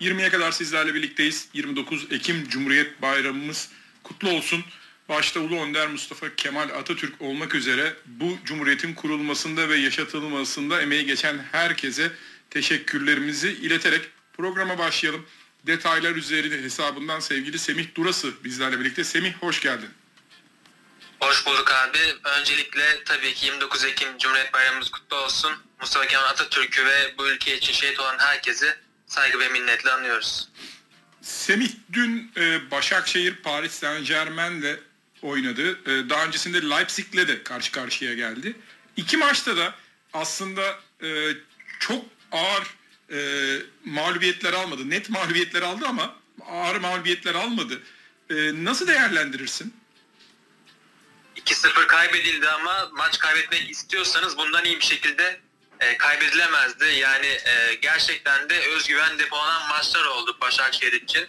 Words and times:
20'ye 0.00 0.30
kadar 0.30 0.52
sizlerle 0.52 0.94
birlikteyiz. 0.94 1.48
29 1.52 2.06
Ekim 2.12 2.48
Cumhuriyet 2.48 3.02
Bayramımız 3.02 3.68
kutlu 4.02 4.30
olsun. 4.30 4.64
Başta 5.08 5.40
Ulu 5.40 5.60
Önder 5.60 5.88
Mustafa 5.88 6.34
Kemal 6.36 6.68
Atatürk 6.68 7.22
olmak 7.22 7.54
üzere 7.54 7.96
bu 8.06 8.38
cumhuriyetin 8.44 8.94
kurulmasında 8.94 9.68
ve 9.68 9.76
yaşatılmasında 9.76 10.82
emeği 10.82 11.06
geçen 11.06 11.38
herkese 11.52 12.12
teşekkürlerimizi 12.50 13.48
ileterek 13.48 14.10
programa 14.36 14.78
başlayalım. 14.78 15.26
Detaylar 15.66 16.14
üzerinde 16.14 16.62
hesabından 16.62 17.20
sevgili 17.20 17.58
Semih 17.58 17.94
Durası 17.94 18.44
bizlerle 18.44 18.80
birlikte. 18.80 19.04
Semih 19.04 19.34
hoş 19.34 19.60
geldin. 19.60 19.88
Hoş 21.20 21.46
bulduk 21.46 21.72
abi. 21.72 21.98
Öncelikle 22.38 23.04
tabii 23.04 23.34
ki 23.34 23.46
29 23.46 23.84
Ekim 23.84 24.18
Cumhuriyet 24.18 24.52
Bayramımız 24.52 24.90
kutlu 24.90 25.16
olsun. 25.16 25.52
Mustafa 25.80 26.06
Kemal 26.06 26.24
Atatürk'ü 26.24 26.84
ve 26.84 27.14
bu 27.18 27.28
ülke 27.28 27.56
için 27.56 27.72
şehit 27.72 28.00
olan 28.00 28.18
herkesi 28.18 28.76
saygı 29.08 29.38
ve 29.40 29.48
minnetle 29.48 29.90
anıyoruz. 29.90 30.48
Semih 31.22 31.70
dün 31.92 32.32
e, 32.36 32.70
Başakşehir 32.70 33.34
Paris 33.36 33.72
Saint 33.72 34.06
Germain'le 34.06 34.76
oynadı. 35.22 35.90
E, 35.90 36.10
daha 36.10 36.26
öncesinde 36.26 36.70
Leipzig'le 36.70 37.28
de 37.28 37.42
karşı 37.42 37.72
karşıya 37.72 38.14
geldi. 38.14 38.56
İki 38.96 39.16
maçta 39.16 39.56
da 39.56 39.74
aslında 40.12 40.80
e, 41.02 41.32
çok 41.80 42.04
ağır 42.32 42.66
e, 43.12 43.18
mağlubiyetler 43.84 44.52
almadı. 44.52 44.90
Net 44.90 45.10
mağlubiyetler 45.10 45.62
aldı 45.62 45.86
ama 45.86 46.16
ağır 46.46 46.76
mağlubiyetler 46.76 47.34
almadı. 47.34 47.82
E, 48.30 48.34
nasıl 48.64 48.86
değerlendirirsin? 48.86 49.74
2-0 51.36 51.86
kaybedildi 51.86 52.48
ama 52.48 52.90
maç 52.92 53.18
kaybetmek 53.18 53.70
istiyorsanız 53.70 54.38
bundan 54.38 54.64
iyi 54.64 54.76
bir 54.76 54.84
şekilde 54.84 55.40
e, 55.80 55.96
kaybedilemezdi. 55.96 56.84
Yani 56.84 57.26
e, 57.26 57.74
gerçekten 57.74 58.50
de 58.50 58.68
özgüven 58.68 59.18
depolanan 59.18 59.68
maçlar 59.68 60.04
oldu 60.04 60.36
Başakşehir 60.40 60.92
için. 60.92 61.28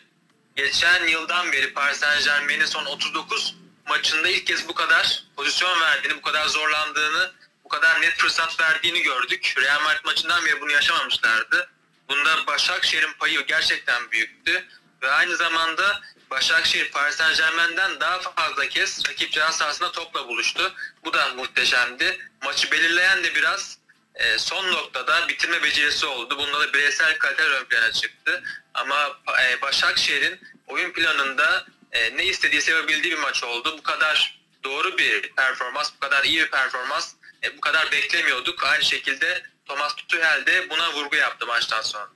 Geçen 0.56 1.08
yıldan 1.08 1.52
beri 1.52 1.74
Paris 1.74 2.00
Saint 2.00 2.26
Germain'in 2.26 2.66
son 2.66 2.86
39 2.86 3.56
maçında 3.88 4.30
ilk 4.30 4.48
kez 4.48 4.68
bu 4.68 4.74
kadar 4.74 5.24
pozisyon 5.36 5.82
verdiğini, 5.82 6.18
bu 6.18 6.22
kadar 6.22 6.48
zorlandığını, 6.48 7.32
bu 7.64 7.70
kadar 7.70 8.02
net 8.02 8.18
fırsat 8.18 8.60
verdiğini 8.60 9.02
gördük. 9.02 9.54
Real 9.62 9.82
Madrid 9.82 10.06
maçından 10.06 10.46
beri 10.46 10.62
bunu 10.62 10.72
yaşamamışlardı. 10.72 11.70
Bunda 12.10 12.48
Başakşehir'in 12.48 13.14
payı 13.14 13.46
gerçekten 13.46 14.12
büyüktü. 14.12 14.66
Ve 15.02 15.12
aynı 15.12 15.36
zamanda 15.36 16.02
Başakşehir 16.30 16.92
Paris 16.92 17.16
Saint 17.16 17.38
Germain'den 17.38 18.00
daha 18.00 18.20
fazla 18.20 18.68
kez 18.68 19.10
rakip 19.10 19.32
ceza 19.32 19.52
sahasında 19.52 19.92
topla 19.92 20.28
buluştu. 20.28 20.74
Bu 21.06 21.14
da 21.14 21.28
muhteşemdi. 21.28 22.30
Maçı 22.44 22.72
belirleyen 22.72 23.24
de 23.24 23.36
biraz 23.36 23.79
e, 24.20 24.38
son 24.38 24.72
noktada 24.72 25.28
bitirme 25.28 25.64
becerisi 25.64 26.06
oldu. 26.06 26.38
Bunda 26.38 26.60
da 26.60 26.74
bireysel 26.74 27.18
kaliteler 27.18 27.50
ön 27.50 27.66
plana 27.66 27.92
çıktı. 27.92 28.44
Ama 28.74 29.20
e, 29.44 29.62
Başakşehir'in 29.62 30.40
oyun 30.68 30.92
planında 30.92 31.66
e, 31.92 32.18
ne 32.18 32.26
istediği 32.26 32.70
yapabildiği 32.70 33.14
bir 33.14 33.20
maç 33.20 33.44
oldu. 33.44 33.76
Bu 33.78 33.84
kadar 33.84 34.40
doğru 34.64 34.98
bir 34.98 35.22
performans, 35.22 35.92
bu 35.96 36.00
kadar 36.00 36.24
iyi 36.24 36.40
bir 36.40 36.52
performans 36.52 37.14
e, 37.44 37.58
bu 37.58 37.62
kadar 37.62 37.92
beklemiyorduk. 37.92 38.64
Aynı 38.64 38.84
şekilde 38.84 39.44
Thomas 39.66 39.96
Tuchel 39.96 40.46
de 40.46 40.70
buna 40.70 40.94
vurgu 40.94 41.16
yaptı 41.16 41.46
maçtan 41.46 41.82
sonra. 41.82 42.10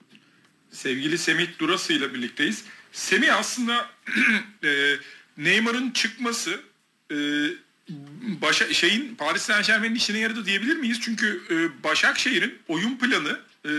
Sevgili 0.71 1.17
Semih 1.17 1.59
Durası 1.59 1.93
ile 1.93 2.13
birlikteyiz. 2.13 2.65
Semih 2.91 3.38
aslında 3.38 3.89
e, 4.63 4.95
Neymar'ın 5.38 5.91
çıkması 5.91 6.61
e, 7.11 7.15
başa, 8.41 8.73
şeyin 8.73 9.15
Paris 9.15 9.41
Saint 9.41 9.67
Germain'in 9.67 9.95
işine 9.95 10.19
yaradı 10.19 10.45
diyebilir 10.45 10.75
miyiz? 10.75 10.99
Çünkü 11.01 11.41
e, 11.49 11.83
Başakşehir'in 11.83 12.59
oyun 12.67 12.97
planı 12.97 13.39
e, 13.65 13.71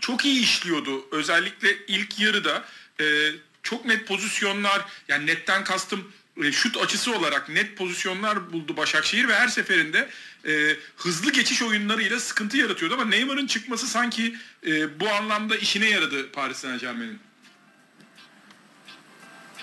çok 0.00 0.24
iyi 0.24 0.42
işliyordu. 0.42 1.04
Özellikle 1.12 1.86
ilk 1.86 2.20
yarıda 2.20 2.64
e, 3.00 3.30
çok 3.62 3.84
net 3.84 4.08
pozisyonlar 4.08 4.84
yani 5.08 5.26
netten 5.26 5.64
kastım 5.64 6.12
e, 6.42 6.52
şut 6.52 6.76
açısı 6.76 7.16
olarak 7.16 7.48
net 7.48 7.76
pozisyonlar 7.76 8.52
buldu 8.52 8.76
Başakşehir 8.76 9.28
ve 9.28 9.34
her 9.34 9.48
seferinde 9.48 10.08
e, 10.46 10.76
hızlı 10.96 11.32
geçiş 11.32 11.62
oyunlarıyla 11.62 12.20
sıkıntı 12.20 12.56
yaratıyordu 12.56 12.94
ama 12.94 13.04
Neymar'ın 13.04 13.46
çıkması 13.46 13.86
sanki 13.86 14.36
e, 14.66 15.00
bu 15.00 15.08
anlamda 15.08 15.56
işine 15.56 15.90
yaradı 15.90 16.32
Paris 16.32 16.56
Saint 16.56 16.80
Germain'in. 16.80 17.20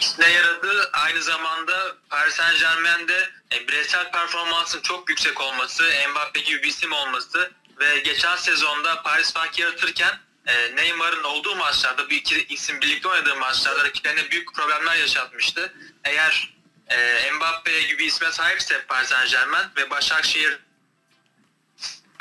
İşine 0.01 0.29
yaradı. 0.29 0.89
Aynı 0.94 1.23
zamanda 1.23 1.95
Paris 2.09 2.35
Saint 2.35 2.59
Germain'de 2.59 3.29
e, 3.54 3.68
bireysel 3.68 4.12
performansın 4.12 4.82
çok 4.82 5.10
yüksek 5.10 5.42
olması, 5.42 5.84
Mbappe 6.12 6.40
gibi 6.40 6.64
bir 6.64 6.68
isim 6.68 6.94
olması 6.94 7.52
ve 7.80 8.00
geçen 8.00 8.36
sezonda 8.36 9.02
Paris 9.02 9.34
fark 9.34 9.60
yaratırken 9.60 10.20
e, 10.48 10.76
Neymar'ın 10.76 11.24
olduğu 11.24 11.56
maçlarda 11.56 12.10
bu 12.10 12.14
iki 12.14 12.46
isim 12.46 12.82
birlikte 12.82 13.08
oynadığı 13.08 13.36
maçlarda 13.36 13.84
rakiplerine 13.84 14.32
büyük 14.32 14.54
problemler 14.56 14.96
yaşatmıştı. 14.96 15.74
Eğer 16.04 16.54
e, 16.88 17.32
Mbappe 17.32 17.82
gibi 17.82 18.06
isme 18.06 18.32
sahipse 18.32 18.86
Paris 18.86 19.10
Saint 19.10 19.32
Germain 19.32 19.66
ve 19.78 19.90
Başakşehir 19.90 20.60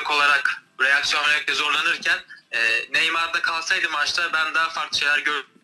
olarak 0.09 0.63
reaksiyon 0.81 1.23
vermekte 1.23 1.53
zorlanırken 1.53 2.19
e, 2.51 2.59
Neymar'da 2.91 3.41
kalsaydı 3.41 3.89
maçta 3.89 4.33
ben 4.33 4.53
daha 4.53 4.69
farklı 4.69 4.97
şeyler 4.97 5.19
görürdüm. 5.19 5.58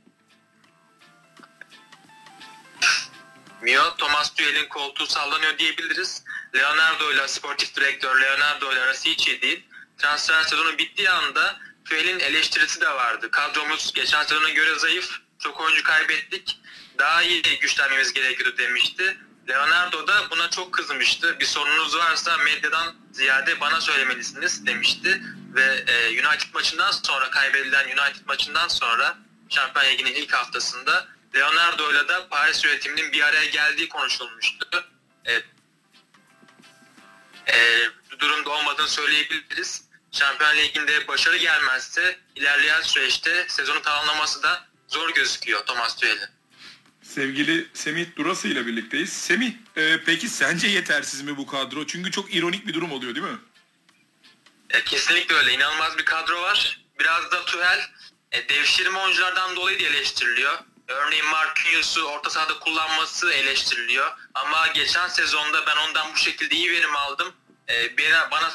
Mio, 3.61 3.95
Thomas 3.97 4.29
Tuchel'in 4.29 4.69
koltuğu 4.69 5.05
sallanıyor 5.05 5.57
diyebiliriz. 5.57 6.23
Leonardo 6.55 7.11
ile 7.11 7.27
sportif 7.27 7.75
direktör 7.75 8.21
Leonardo 8.21 8.73
ile 8.73 8.81
arası 8.81 9.09
hiç 9.09 9.27
iyi 9.27 9.41
değil. 9.41 9.63
Transfer 9.97 10.43
sezonu 10.43 10.77
bittiği 10.77 11.09
anda 11.09 11.59
Tuchel'in 11.85 12.19
eleştirisi 12.19 12.81
de 12.81 12.89
vardı. 12.89 13.31
Kadromuz 13.31 13.93
geçen 13.93 14.23
sezona 14.23 14.49
göre 14.49 14.79
zayıf, 14.79 15.19
çok 15.39 15.61
oyuncu 15.61 15.83
kaybettik. 15.83 16.59
Daha 16.99 17.23
iyi 17.23 17.41
güçlenmemiz 17.59 18.13
gerekiyordu 18.13 18.57
demişti. 18.57 19.17
Leonardo 19.49 20.07
da 20.07 20.29
buna 20.29 20.49
çok 20.49 20.73
kızmıştı. 20.73 21.39
Bir 21.39 21.45
sorununuz 21.45 21.97
varsa 21.97 22.37
medyadan 22.37 22.95
ziyade 23.11 23.59
bana 23.59 23.81
söylemelisiniz 23.81 24.66
demişti. 24.66 25.22
Ve 25.55 25.83
e, 25.87 26.09
United 26.09 26.53
maçından 26.53 26.91
sonra 26.91 27.29
kaybedilen 27.29 27.85
United 27.85 28.25
maçından 28.27 28.67
sonra 28.67 29.17
Şampiyon 29.49 29.85
Ligi'nin 29.85 30.13
ilk 30.13 30.33
haftasında 30.33 31.07
Leonardo 31.35 31.91
ile 31.91 32.07
de 32.07 32.28
Paris 32.29 32.63
yönetiminin 32.63 33.12
bir 33.12 33.22
araya 33.22 33.46
geldiği 33.46 33.90
konuşulmuştu. 33.90 34.85
E, 35.25 35.34
e, 37.47 37.90
durumda 38.19 38.50
olmadığını 38.50 38.88
söyleyebiliriz. 38.88 39.84
Şampiyon 40.12 40.56
Ligi'nde 40.56 41.07
başarı 41.07 41.38
gelmezse 41.38 42.19
ilerleyen 42.35 42.81
süreçte 42.81 43.46
sezonu 43.50 43.81
tamamlaması 43.81 44.44
da 44.44 44.68
zor 44.88 45.13
gözüküyor 45.13 45.66
Thomas 45.66 45.96
Tuchel'in. 45.96 46.29
Sevgili 47.01 47.67
Semih 47.73 48.06
Durası 48.16 48.47
ile 48.47 48.66
birlikteyiz. 48.66 49.13
Semih, 49.13 49.53
e, 49.75 50.03
peki 50.06 50.29
sence 50.29 50.67
yetersiz 50.67 51.22
mi 51.22 51.38
bu 51.38 51.47
kadro? 51.47 51.88
Çünkü 51.88 52.12
çok 52.12 52.35
ironik 52.35 52.67
bir 52.67 52.73
durum 52.73 52.91
oluyor 52.91 53.16
değil 53.16 53.25
mi? 53.25 53.38
E, 54.69 54.84
kesinlikle 54.84 55.35
öyle. 55.35 55.53
İnanılmaz 55.53 55.97
bir 55.97 56.06
kadro 56.06 56.41
var. 56.41 56.79
Biraz 57.00 57.31
da 57.31 57.46
Tuchel 57.46 57.79
e, 58.31 58.50
devşirme 58.50 59.00
oyunculardan 59.00 59.56
dolayı 59.56 59.79
da 59.79 59.84
eleştiriliyor. 59.84 60.59
Örneğin 60.88 61.25
Marquinhos'u 61.25 62.03
orta 62.03 62.29
sahada 62.29 62.59
kullanması 62.59 63.31
eleştiriliyor. 63.31 64.12
Ama 64.34 64.68
geçen 64.68 65.07
sezonda 65.07 65.66
ben 65.66 65.78
ondan 65.78 66.13
bu 66.13 66.18
şekilde 66.18 66.56
iyi 66.56 66.72
verim 66.72 66.96
aldım. 66.96 67.34
E, 67.69 67.97
bana, 68.31 68.51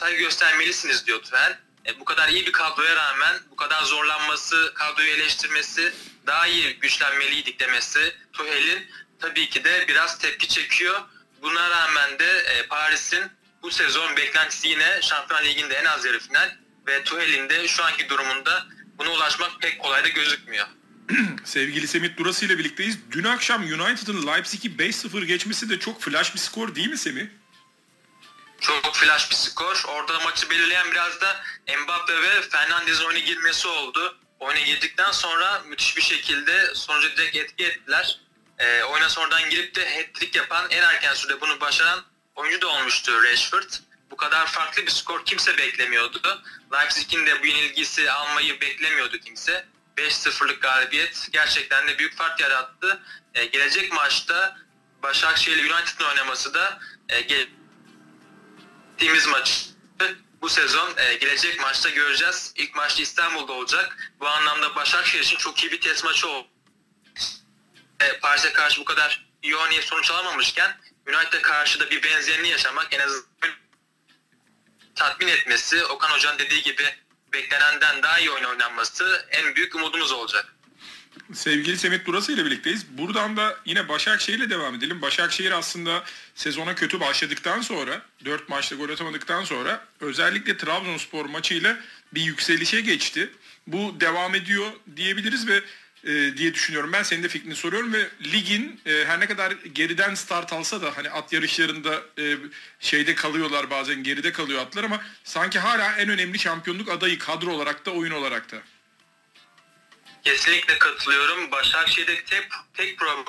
bana 0.00 0.10
göstermelisiniz 0.10 1.06
diyor 1.06 1.22
Tuchel. 1.22 1.58
E, 1.86 2.00
bu 2.00 2.04
kadar 2.04 2.28
iyi 2.28 2.46
bir 2.46 2.52
kadroya 2.52 2.96
rağmen 2.96 3.40
bu 3.50 3.56
kadar 3.56 3.82
zorlanması, 3.82 4.74
kadroyu 4.74 5.10
eleştirmesi, 5.10 5.94
daha 6.26 6.46
iyi 6.46 6.78
güçlenmeliydik 6.78 7.60
demesi 7.60 8.16
Tuchel'in 8.32 8.90
tabii 9.20 9.50
ki 9.50 9.64
de 9.64 9.84
biraz 9.88 10.18
tepki 10.18 10.48
çekiyor. 10.48 11.00
Buna 11.42 11.70
rağmen 11.70 12.18
de 12.18 12.38
e, 12.38 12.66
Paris'in 12.66 13.32
bu 13.62 13.70
sezon 13.70 14.16
beklentisi 14.16 14.68
yine 14.68 15.02
Şampiyon 15.02 15.44
Ligi'nde 15.44 15.74
en 15.74 15.84
az 15.84 16.04
yarı 16.04 16.20
final 16.20 16.56
ve 16.86 17.04
Tuchel'in 17.04 17.48
de 17.48 17.68
şu 17.68 17.84
anki 17.84 18.08
durumunda 18.08 18.66
buna 18.98 19.10
ulaşmak 19.10 19.60
pek 19.60 19.78
kolay 19.78 20.04
da 20.04 20.08
gözükmüyor. 20.08 20.66
Sevgili 21.44 21.88
Semih 21.88 22.16
Durası 22.16 22.46
ile 22.46 22.58
birlikteyiz. 22.58 22.98
Dün 23.10 23.24
akşam 23.24 23.62
United'ın 23.62 24.26
Leipzig'i 24.26 24.68
5-0 24.68 25.24
geçmesi 25.24 25.70
de 25.70 25.78
çok 25.78 26.02
flash 26.02 26.34
bir 26.34 26.38
skor 26.38 26.74
değil 26.74 26.90
mi 26.90 26.98
Semih? 26.98 27.26
Çok 28.60 28.94
flash 28.94 29.30
bir 29.30 29.34
skor. 29.34 29.84
Orada 29.88 30.20
maçı 30.20 30.50
belirleyen 30.50 30.90
biraz 30.90 31.20
da 31.20 31.40
Mbappe 31.84 32.22
ve 32.22 32.42
Fernandez'in 32.42 33.04
oyuna 33.04 33.18
girmesi 33.18 33.68
oldu. 33.68 34.18
Oyuna 34.40 34.60
girdikten 34.60 35.12
sonra 35.12 35.62
müthiş 35.68 35.96
bir 35.96 36.02
şekilde 36.02 36.74
sonucu 36.74 37.16
direkt 37.16 37.36
etki 37.36 37.64
ettiler. 37.64 38.20
E, 38.58 38.82
oyuna 38.82 39.08
sonradan 39.08 39.50
girip 39.50 39.74
de 39.74 39.96
hat-trick 39.96 40.38
yapan 40.38 40.66
en 40.70 40.82
erken 40.82 41.14
sürede 41.14 41.40
bunu 41.40 41.60
başaran 41.60 42.04
oyuncu 42.34 42.60
da 42.60 42.68
olmuştu 42.68 43.24
Rashford. 43.24 43.70
Bu 44.10 44.16
kadar 44.16 44.46
farklı 44.46 44.82
bir 44.82 44.90
skor 44.90 45.24
kimse 45.24 45.58
beklemiyordu. 45.58 46.42
Leipzig'in 46.72 47.26
de 47.26 47.42
bu 47.42 47.46
yenilgisi 47.46 48.12
almayı 48.12 48.60
beklemiyordu 48.60 49.18
kimse. 49.18 49.66
5-0'lık 49.96 50.62
galibiyet 50.62 51.28
gerçekten 51.32 51.88
de 51.88 51.98
büyük 51.98 52.16
fark 52.16 52.40
yarattı. 52.40 53.02
E, 53.34 53.44
gelecek 53.44 53.92
maçta 53.92 54.58
Başakşehir 55.02 55.70
United'ın 55.70 56.04
oynaması 56.04 56.54
da 56.54 56.80
e, 57.08 57.20
gittiğimiz 57.20 59.26
maçı 59.26 59.70
bu 60.42 60.48
sezon 60.48 60.96
e, 60.96 61.14
gelecek 61.14 61.60
maçta 61.60 61.90
göreceğiz. 61.90 62.52
İlk 62.56 62.74
maçta 62.74 63.02
İstanbul'da 63.02 63.52
olacak. 63.52 64.12
Bu 64.20 64.28
anlamda 64.28 64.74
Başakşehir 64.74 65.22
için 65.22 65.36
çok 65.36 65.62
iyi 65.62 65.72
bir 65.72 65.80
test 65.80 66.04
maçı 66.04 66.28
oldu. 66.28 66.48
E, 68.00 68.18
Paris'e 68.18 68.52
karşı 68.52 68.80
bu 68.80 68.84
kadar 68.84 69.26
iyi 69.42 69.56
oynayıp 69.56 69.84
sonuç 69.84 70.10
alamamışken 70.10 70.80
United'e 71.06 71.42
karşı 71.42 71.80
da 71.80 71.90
bir 71.90 72.02
benzerini 72.02 72.48
yaşamak 72.48 72.92
en 72.92 73.00
azından 73.00 73.26
tatmin 74.94 75.28
etmesi, 75.28 75.84
Okan 75.84 76.10
Hoca'nın 76.10 76.38
dediği 76.38 76.62
gibi 76.62 76.84
beklenenden 77.32 78.02
daha 78.02 78.18
iyi 78.18 78.30
oyun 78.30 78.44
oynanması 78.44 79.26
en 79.30 79.54
büyük 79.54 79.74
umudumuz 79.74 80.12
olacak. 80.12 80.54
Sevgili 81.32 81.78
Semih 81.78 82.04
Durası 82.04 82.32
ile 82.32 82.44
birlikteyiz. 82.44 82.86
Buradan 82.98 83.36
da 83.36 83.56
yine 83.64 83.88
Başakşehir 83.88 84.38
ile 84.38 84.50
devam 84.50 84.74
edelim. 84.74 85.02
Başakşehir 85.02 85.50
aslında 85.50 86.04
sezona 86.34 86.74
kötü 86.74 87.00
başladıktan 87.00 87.60
sonra, 87.60 88.02
4 88.24 88.48
maçta 88.48 88.76
gol 88.76 88.88
atamadıktan 88.88 89.44
sonra 89.44 89.84
özellikle 90.00 90.56
Trabzonspor 90.56 91.26
maçıyla 91.26 91.76
bir 92.14 92.22
yükselişe 92.22 92.80
geçti. 92.80 93.30
Bu 93.66 94.00
devam 94.00 94.34
ediyor 94.34 94.66
diyebiliriz 94.96 95.48
ve 95.48 95.62
e, 96.04 96.36
diye 96.36 96.54
düşünüyorum. 96.54 96.92
Ben 96.92 97.02
senin 97.02 97.22
de 97.22 97.28
fikrini 97.28 97.56
soruyorum 97.56 97.92
ve 97.92 98.08
ligin 98.32 98.80
e, 98.86 99.04
her 99.04 99.20
ne 99.20 99.26
kadar 99.26 99.50
geriden 99.50 100.14
start 100.14 100.52
alsa 100.52 100.82
da 100.82 100.96
hani 100.96 101.10
at 101.10 101.32
yarışlarında 101.32 102.02
e, 102.18 102.36
şeyde 102.80 103.14
kalıyorlar 103.14 103.70
bazen 103.70 104.02
geride 104.02 104.32
kalıyor 104.32 104.60
atlar 104.62 104.84
ama 104.84 105.02
sanki 105.24 105.58
hala 105.58 105.96
en 105.96 106.08
önemli 106.08 106.38
şampiyonluk 106.38 106.88
adayı 106.88 107.18
kadro 107.18 107.50
olarak 107.50 107.86
da 107.86 107.90
oyun 107.90 108.12
olarak 108.12 108.52
da. 108.52 108.56
Kesinlikle 110.24 110.78
katılıyorum. 110.78 111.50
Başakşehir'deki 111.50 112.24
tek, 112.24 112.48
tek 112.74 112.98
problem 112.98 113.24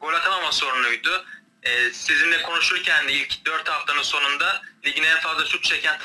gol 0.00 0.14
atamama 0.14 0.52
sorunuydu. 0.52 1.24
Ee, 1.62 1.90
sizinle 1.90 2.42
konuşurken 2.42 3.08
de 3.08 3.12
ilk 3.12 3.46
4 3.46 3.68
haftanın 3.68 4.02
sonunda 4.02 4.62
ligin 4.84 5.02
en 5.02 5.20
fazla 5.20 5.46
şut 5.46 5.64
çeken 5.64 5.98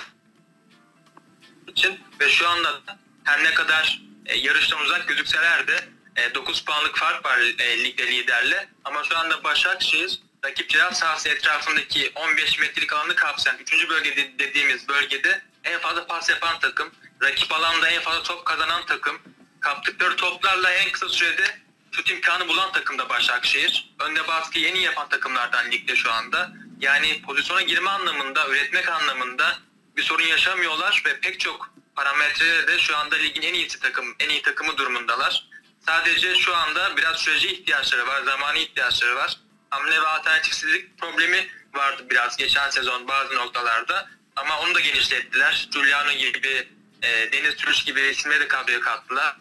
için 1.68 2.00
ve 2.20 2.30
şu 2.30 2.50
anda 2.50 2.74
da 2.74 3.00
her 3.24 3.44
ne 3.44 3.54
kadar 3.54 4.02
e, 4.26 4.38
yarıştan 4.38 4.82
uzak 4.82 5.08
gözükseler 5.08 5.68
de 5.68 5.97
e, 6.18 6.34
9 6.34 6.66
puanlık 6.66 6.98
fark 6.98 7.26
var 7.26 7.38
e, 7.60 7.84
ligde 7.84 8.08
liderle. 8.08 8.70
Ama 8.86 9.04
şu 9.04 9.18
anda 9.18 9.44
Başakşehir 9.44 10.20
rakip 10.46 10.70
ceza 10.70 10.92
sahası 10.92 11.30
etrafındaki 11.30 12.12
15 12.16 12.60
metrelik 12.60 12.94
alanı 12.94 13.16
kapsayan 13.16 13.58
3. 13.60 13.90
bölge 13.90 14.16
de- 14.16 14.40
dediğimiz 14.40 14.88
bölgede 14.88 15.42
en 15.64 15.80
fazla 15.80 16.08
pas 16.08 16.30
yapan 16.30 16.60
takım. 16.60 16.92
Rakip 17.24 17.52
alanda 17.52 17.90
en 17.90 18.02
fazla 18.02 18.24
top 18.24 18.46
kazanan 18.46 18.86
takım. 18.86 19.20
Kaptıkları 19.60 20.16
toplarla 20.16 20.72
en 20.72 20.92
kısa 20.92 21.10
sürede 21.10 21.60
şut 21.92 22.10
imkanı 22.10 22.48
bulan 22.48 22.72
takım 22.72 22.98
da 22.98 23.10
Başakşehir. 23.10 23.90
Önde 24.00 24.28
baskıyı 24.28 24.68
en 24.68 24.76
iyi 24.76 24.84
yapan 24.84 25.10
takımlardan 25.10 25.72
ligde 25.72 25.96
şu 25.96 26.12
anda. 26.12 26.52
Yani 26.80 27.22
pozisyona 27.22 27.62
girme 27.62 27.90
anlamında, 27.90 28.48
üretmek 28.48 28.90
anlamında 28.90 29.60
bir 29.98 30.04
sorun 30.04 30.24
yaşamıyorlar 30.24 31.04
ve 31.06 31.20
pek 31.20 31.40
çok 31.40 31.70
parametrede 31.96 32.68
de 32.68 32.80
şu 32.80 32.98
anda 32.98 33.16
ligin 33.16 33.42
en 33.42 33.54
iyisi 33.54 33.80
takım, 33.80 34.16
en 34.20 34.30
iyi 34.30 34.42
takımı 34.42 34.78
durumundalar. 34.78 35.48
Sadece 35.88 36.36
şu 36.36 36.56
anda 36.56 36.98
biraz 36.98 37.18
sürece 37.18 37.52
ihtiyaçları 37.52 38.08
var, 38.08 38.24
zamanı 38.24 38.58
ihtiyaçları 38.58 39.16
var. 39.16 39.38
Hamle 39.70 40.02
ve 40.02 40.08
alternatifsizlik 40.08 40.98
problemi 40.98 41.48
vardı 41.74 42.06
biraz 42.10 42.38
geçen 42.38 42.70
sezon 42.70 43.08
bazı 43.08 43.36
noktalarda. 43.36 44.10
Ama 44.36 44.60
onu 44.60 44.76
da 44.76 44.80
genişlettiler. 44.80 45.68
Giuliano 45.72 46.12
gibi, 46.12 46.68
e, 47.02 47.32
Deniz 47.32 47.56
Türüş 47.56 47.84
gibi 47.84 48.02
isimleri 48.02 48.40
de 48.40 48.48
kadroya 48.48 48.80
kattılar. 48.82 49.36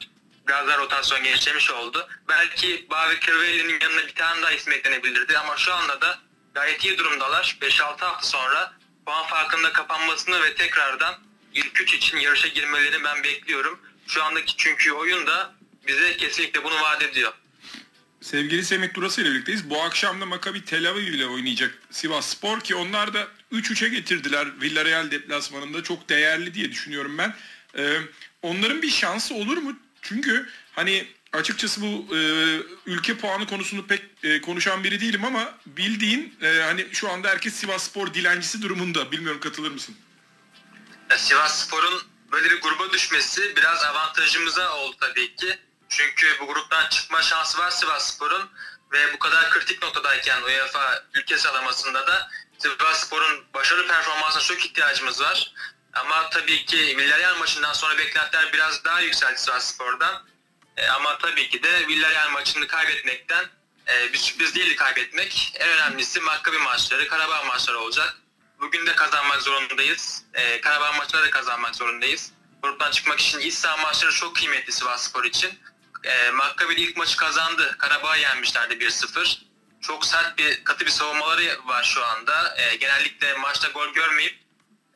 Biraz 0.49 0.69
daha 0.69 0.79
rotasyon 0.79 1.23
genişlemiş 1.23 1.71
oldu. 1.71 2.09
Belki 2.29 2.87
Bavi 2.91 3.21
Kırveli'nin 3.21 3.81
yanına 3.81 4.07
bir 4.07 4.15
tane 4.15 4.43
daha 4.43 4.51
isim 4.51 4.73
eklenebilirdi 4.73 5.39
ama 5.39 5.57
şu 5.57 5.75
anda 5.75 6.01
da 6.01 6.19
gayet 6.55 6.85
iyi 6.85 6.99
durumdalar. 6.99 7.57
5-6 7.61 7.83
hafta 7.83 8.29
sonra 8.29 8.73
puan 9.07 9.27
farkında 9.27 9.73
kapanmasını 9.73 10.43
ve 10.43 10.55
tekrardan 10.55 11.15
ilk 11.55 11.81
üç 11.81 11.95
için 11.95 12.17
yarışa 12.17 12.49
girmelerini 12.49 13.05
ben 13.05 13.25
bekliyorum. 13.25 13.81
Şu 14.07 14.25
andaki 14.25 14.57
çünkü 14.57 14.93
oyun 14.93 15.27
da 15.27 15.56
bize 15.87 16.17
kesinlikle 16.17 16.65
bunu 16.65 16.75
vaat 16.75 17.03
ediyor. 17.03 17.33
Sevgili 18.21 18.65
Semih 18.65 18.95
Durası 18.95 19.23
ile 19.23 19.31
birlikteyiz. 19.31 19.71
Bu 19.71 19.83
akşam 19.83 20.21
da 20.21 20.27
Maccabi 20.27 20.65
Tel 20.65 20.91
Aviv 20.91 21.03
ile 21.03 21.27
oynayacak 21.27 21.79
Sivas 21.91 22.27
Spor 22.27 22.61
ki 22.61 22.75
onlar 22.75 23.15
da 23.15 23.29
3-3'e 23.53 23.89
getirdiler 23.89 24.61
Villarreal 24.61 25.11
deplasmanında. 25.11 25.83
Çok 25.83 26.09
değerli 26.09 26.55
diye 26.55 26.71
düşünüyorum 26.71 27.19
ben. 27.19 27.35
Ee, 27.79 27.99
onların 28.43 28.83
bir 28.83 28.91
şansı 28.91 29.35
olur 29.35 29.57
mu? 29.57 29.79
Çünkü 30.03 30.49
hani 30.73 31.07
açıkçası 31.33 31.81
bu 31.81 32.17
e, 32.17 32.21
ülke 32.87 33.17
puanı 33.17 33.47
konusunu 33.47 33.87
pek 33.87 34.03
e, 34.23 34.41
konuşan 34.41 34.85
biri 34.85 35.01
değilim 35.01 35.25
ama 35.25 35.55
bildiğin 35.67 36.35
e, 36.43 36.61
hani 36.61 36.87
şu 36.93 37.11
anda 37.11 37.29
herkes 37.29 37.55
Sivas 37.55 37.83
Spor 37.83 38.15
dilencisi 38.15 38.63
durumunda. 38.63 39.13
Bilmiyorum 39.13 39.41
katılır 39.41 39.71
mısın? 39.71 39.97
Ya 41.11 41.19
Sivas 41.19 41.67
Spor'un 41.67 42.03
böyle 42.33 42.51
bir 42.51 42.61
gruba 42.61 42.93
düşmesi 42.93 43.57
biraz 43.57 43.85
avantajımıza 43.85 44.77
oldu 44.77 44.97
tabii 45.01 45.37
ki. 45.37 45.59
Çünkü 45.89 46.37
bu 46.41 46.47
gruptan 46.47 46.89
çıkma 46.89 47.23
şansı 47.23 47.59
var 47.59 47.71
Sivas 47.71 48.15
Spor'un 48.15 48.51
ve 48.93 49.13
bu 49.13 49.19
kadar 49.19 49.51
kritik 49.51 49.83
noktadayken 49.83 50.43
UEFA 50.43 51.03
ülke 51.15 51.39
sıralamasında 51.39 52.07
da 52.07 52.31
Sivas 52.59 53.07
Spor'un 53.07 53.45
başarılı 53.55 53.89
performansına 53.89 54.43
çok 54.43 54.65
ihtiyacımız 54.65 55.21
var. 55.21 55.53
Ama 55.93 56.31
tabii 56.31 56.65
ki 56.65 56.77
Villarreal 56.99 57.39
maçından 57.39 57.73
sonra 57.73 57.99
beklentiler 57.99 58.53
biraz 58.53 58.85
daha 58.85 59.01
yükseldi 59.01 59.41
Sivas 59.41 59.75
Spor'dan. 59.75 60.27
E, 60.77 60.89
ama 60.89 61.19
tabii 61.19 61.49
ki 61.49 61.63
de 61.63 61.89
Villarreal 61.89 62.31
maçını 62.31 62.67
kaybetmekten 62.67 63.45
e, 63.89 64.13
bir 64.13 64.19
sürpriz 64.19 64.55
değildi 64.55 64.77
kaybetmek. 64.77 65.53
En 65.55 65.69
önemlisi 65.69 66.21
Maccabi 66.21 66.59
maçları, 66.59 67.09
Karabağ 67.09 67.45
maçları 67.45 67.79
olacak. 67.79 68.17
Bugün 68.61 68.87
de 68.87 68.95
kazanmak 68.95 69.43
zorundayız. 69.43 70.25
E, 70.35 70.61
Karabağ 70.61 70.93
maçları 70.93 71.27
da 71.27 71.31
kazanmak 71.31 71.77
zorundayız. 71.77 72.33
Gruptan 72.63 72.91
çıkmak 72.91 73.21
için 73.21 73.39
iç 73.39 73.55
saha 73.55 73.77
maçları 73.77 74.13
çok 74.13 74.37
kıymetli 74.37 74.73
Sivas 74.73 75.03
Spor 75.09 75.25
için. 75.25 75.59
E, 76.07 76.31
Maccabi 76.31 76.75
ilk 76.75 76.97
maçı 76.97 77.17
kazandı. 77.17 77.77
Karabağ'ı 77.79 78.19
yenmişlerdi 78.19 78.75
1-0. 78.75 79.39
Çok 79.81 80.07
sert 80.07 80.39
bir, 80.39 80.65
katı 80.65 80.87
bir 80.87 80.91
savunmaları 80.91 81.59
var 81.65 81.85
şu 81.85 82.05
anda. 82.05 82.57
E, 82.57 82.77
genellikle 82.77 83.35
maçta 83.35 83.69
gol 83.69 83.89
görmeyip 83.89 84.39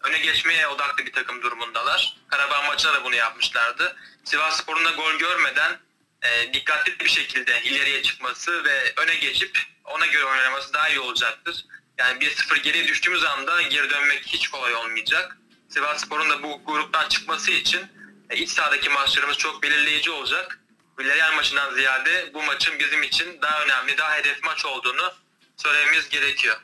öne 0.03 0.19
geçmeye 0.19 0.69
odaklı 0.69 1.07
bir 1.07 1.13
takım 1.13 1.43
durumundalar. 1.43 2.17
Karabağ 2.29 2.63
maçında 2.63 2.95
da 2.95 3.05
bunu 3.05 3.15
yapmışlardı. 3.15 3.97
Sivas 4.25 4.61
Spor'un 4.61 4.85
da 4.85 4.91
gol 4.91 5.15
görmeden 5.15 5.79
e, 6.23 6.53
dikkatli 6.53 7.01
bir 7.01 7.09
şekilde 7.09 7.63
ileriye 7.63 8.03
çıkması 8.03 8.65
ve 8.65 8.93
öne 8.97 9.15
geçip 9.15 9.59
ona 9.85 10.07
göre 10.07 10.25
oynaması 10.25 10.73
daha 10.73 10.89
iyi 10.89 11.01
olacaktır. 11.01 11.65
Yani 11.99 12.25
1-0 12.25 12.63
geriye 12.63 12.89
düştüğümüz 12.89 13.25
anda 13.25 13.63
geri 13.63 13.91
dönmek 13.91 14.27
hiç 14.27 14.49
kolay 14.49 14.75
olmayacak. 14.75 15.37
Sivas 15.69 16.05
Spor'un 16.05 16.31
da 16.31 16.43
bu 16.43 16.63
gruptan 16.65 17.09
çıkması 17.09 17.51
için 17.51 17.87
e, 18.31 18.37
iç 18.37 18.51
sahadaki 18.51 18.89
maçlarımız 18.89 19.39
çok 19.39 19.63
belirleyici 19.63 20.11
olacak. 20.11 20.60
Villarreal 21.01 21.35
maçından 21.35 21.75
ziyade 21.75 22.31
bu 22.35 22.43
maçın 22.43 22.79
bizim 22.79 23.03
için 23.03 23.39
daha 23.43 23.65
önemli, 23.65 23.99
daha 23.99 24.17
hedef 24.17 24.45
maç 24.45 24.65
olduğunu 24.65 25.13
söylememiz 25.57 26.09
gerekiyor. 26.09 26.57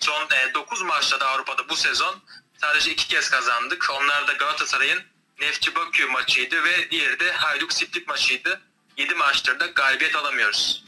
Son 0.00 0.28
9 0.54 0.82
maçta 0.82 1.20
da 1.20 1.28
Avrupa'da 1.28 1.68
bu 1.68 1.76
sezon 1.76 2.22
sadece 2.60 2.90
iki 2.90 3.08
kez 3.08 3.30
kazandık. 3.30 3.90
Onlar 3.90 4.26
da 4.26 4.32
Galatasaray'ın 4.32 5.02
Neftçi 5.40 5.74
Bakü 5.74 6.06
maçıydı 6.06 6.64
ve 6.64 6.90
diğeri 6.90 7.20
de 7.20 7.32
Hayduk 7.32 7.72
Split 7.72 8.08
maçıydı. 8.08 8.60
7 8.96 9.14
maçtır 9.14 9.60
da 9.60 9.66
galibiyet 9.66 10.16
alamıyoruz. 10.16 10.84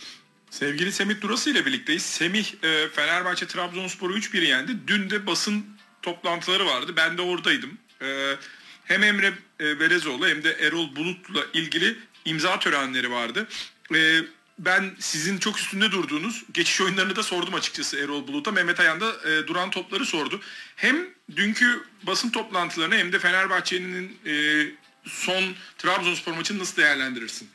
Sevgili 0.50 0.92
Semih 0.92 1.20
Durası 1.20 1.50
ile 1.50 1.66
birlikteyiz. 1.66 2.02
Semih 2.02 2.52
e, 2.62 2.88
Fenerbahçe 2.88 3.46
Trabzonspor'u 3.46 4.18
3-1 4.18 4.44
yendi. 4.44 4.72
Dün 4.86 5.10
de 5.10 5.26
basın 5.26 5.66
toplantıları 6.02 6.66
vardı. 6.66 6.92
Ben 6.96 7.18
de 7.18 7.22
oradaydım. 7.22 7.78
E, 8.02 8.36
hem 8.84 9.02
Emre 9.02 9.32
e, 9.60 9.80
Belezoğlu 9.80 10.28
hem 10.28 10.44
de 10.44 10.52
Erol 10.52 10.96
Bulut'la 10.96 11.44
ilgili 11.52 11.98
imza 12.24 12.58
törenleri 12.58 13.10
vardı. 13.10 13.48
E, 13.94 14.20
ben 14.58 14.96
sizin 15.00 15.38
çok 15.38 15.58
üstünde 15.58 15.90
durduğunuz 15.92 16.44
geçiş 16.52 16.80
oyunlarını 16.80 17.16
da 17.16 17.22
sordum 17.22 17.54
açıkçası 17.54 17.98
Erol 17.98 18.26
Bulut'a. 18.26 18.52
Mehmet 18.52 18.80
Ayan 18.80 19.00
da 19.00 19.30
e, 19.30 19.46
duran 19.46 19.70
topları 19.70 20.06
sordu. 20.06 20.40
Hem 20.76 21.08
dünkü 21.36 21.84
basın 22.02 22.30
toplantılarını 22.30 22.96
hem 22.96 23.12
de 23.12 23.18
Fenerbahçe'nin 23.18 24.18
e, 24.26 24.66
son 25.04 25.44
Trabzonspor 25.78 26.32
maçını 26.32 26.58
nasıl 26.58 26.76
değerlendirirsin? 26.76 27.50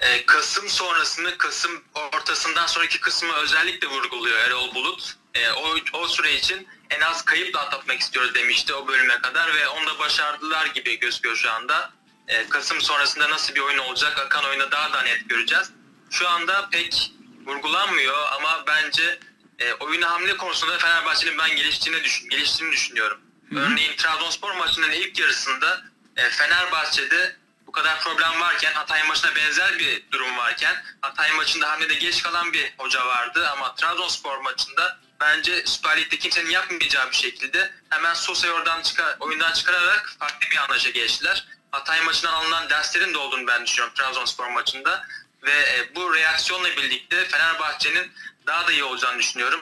Ee, 0.00 0.26
Kasım 0.26 0.68
sonrasını, 0.68 1.38
Kasım 1.38 1.84
ortasından 1.94 2.66
sonraki 2.66 3.00
kısmı 3.00 3.32
özellikle 3.32 3.88
vurguluyor 3.88 4.38
Erol 4.38 4.74
Bulut. 4.74 5.14
Ee, 5.34 5.50
o, 5.50 5.76
o 5.92 6.08
süre 6.08 6.34
için 6.34 6.68
en 6.90 7.00
az 7.00 7.24
kayıpla 7.24 7.60
atlatmak 7.60 8.00
istiyoruz 8.00 8.34
demişti 8.34 8.74
o 8.74 8.88
bölüme 8.88 9.18
kadar 9.18 9.54
ve 9.54 9.68
onu 9.68 9.86
da 9.86 9.98
başardılar 9.98 10.66
gibi 10.66 10.98
gözüküyor 10.98 11.36
şu 11.36 11.50
anda. 11.50 11.92
Ee, 12.28 12.48
Kasım 12.48 12.80
sonrasında 12.80 13.30
nasıl 13.30 13.54
bir 13.54 13.60
oyun 13.60 13.78
olacak 13.78 14.18
akan 14.18 14.44
oyunda 14.44 14.70
daha 14.70 14.92
da 14.92 15.02
net 15.02 15.28
göreceğiz. 15.28 15.70
Şu 16.10 16.28
anda 16.28 16.68
pek 16.70 17.12
vurgulanmıyor 17.46 18.32
ama 18.32 18.64
bence 18.66 19.18
e, 19.58 19.72
oyuna 19.72 20.10
hamle 20.10 20.36
konusunda 20.36 20.78
Fenerbahçe'nin 20.78 21.38
ben 21.38 21.56
geliştiğini, 21.56 22.04
düşün, 22.04 22.28
geliştiğini 22.28 22.72
düşünüyorum. 22.72 23.20
Örneğin 23.56 23.96
Trabzonspor 23.96 24.52
maçının 24.52 24.90
ilk 24.90 25.18
yarısında 25.18 25.82
e, 26.16 26.30
Fenerbahçe'de 26.30 27.36
bu 27.66 27.72
kadar 27.72 28.00
problem 28.00 28.40
varken 28.40 28.72
Hatay 28.72 29.02
maçına 29.02 29.34
benzer 29.34 29.78
bir 29.78 30.02
durum 30.12 30.36
varken 30.36 30.84
Hatay 31.00 31.32
maçında 31.32 31.70
hamlede 31.70 31.94
geç 31.94 32.22
kalan 32.22 32.52
bir 32.52 32.74
hoca 32.78 33.06
vardı 33.06 33.48
ama 33.48 33.74
Trabzonspor 33.74 34.38
maçında 34.38 34.98
bence 35.20 35.66
Süper 35.66 36.00
Lig'de 36.00 36.18
kimsenin 36.18 36.50
yapmayacağı 36.50 37.10
bir 37.10 37.16
şekilde 37.16 37.72
hemen 37.90 38.14
Sosa'yı 38.14 38.52
oradan 38.52 38.82
çıkar, 38.82 39.16
oyundan 39.20 39.52
çıkararak 39.52 40.12
farklı 40.18 40.50
bir 40.50 40.56
anlaşa 40.56 40.90
geçtiler. 40.90 41.46
Hatay 41.70 42.00
maçından 42.00 42.32
alınan 42.32 42.70
derslerin 42.70 43.14
de 43.14 43.18
olduğunu 43.18 43.46
ben 43.46 43.66
düşünüyorum 43.66 43.94
Trabzonspor 43.94 44.48
maçında. 44.48 45.06
Ve 45.42 45.52
e, 45.52 45.94
bu 45.94 46.14
reaksiyonla 46.14 46.68
birlikte 46.76 47.24
Fenerbahçe'nin 47.24 48.12
daha 48.46 48.66
da 48.66 48.72
iyi 48.72 48.84
olacağını 48.84 49.18
düşünüyorum. 49.18 49.60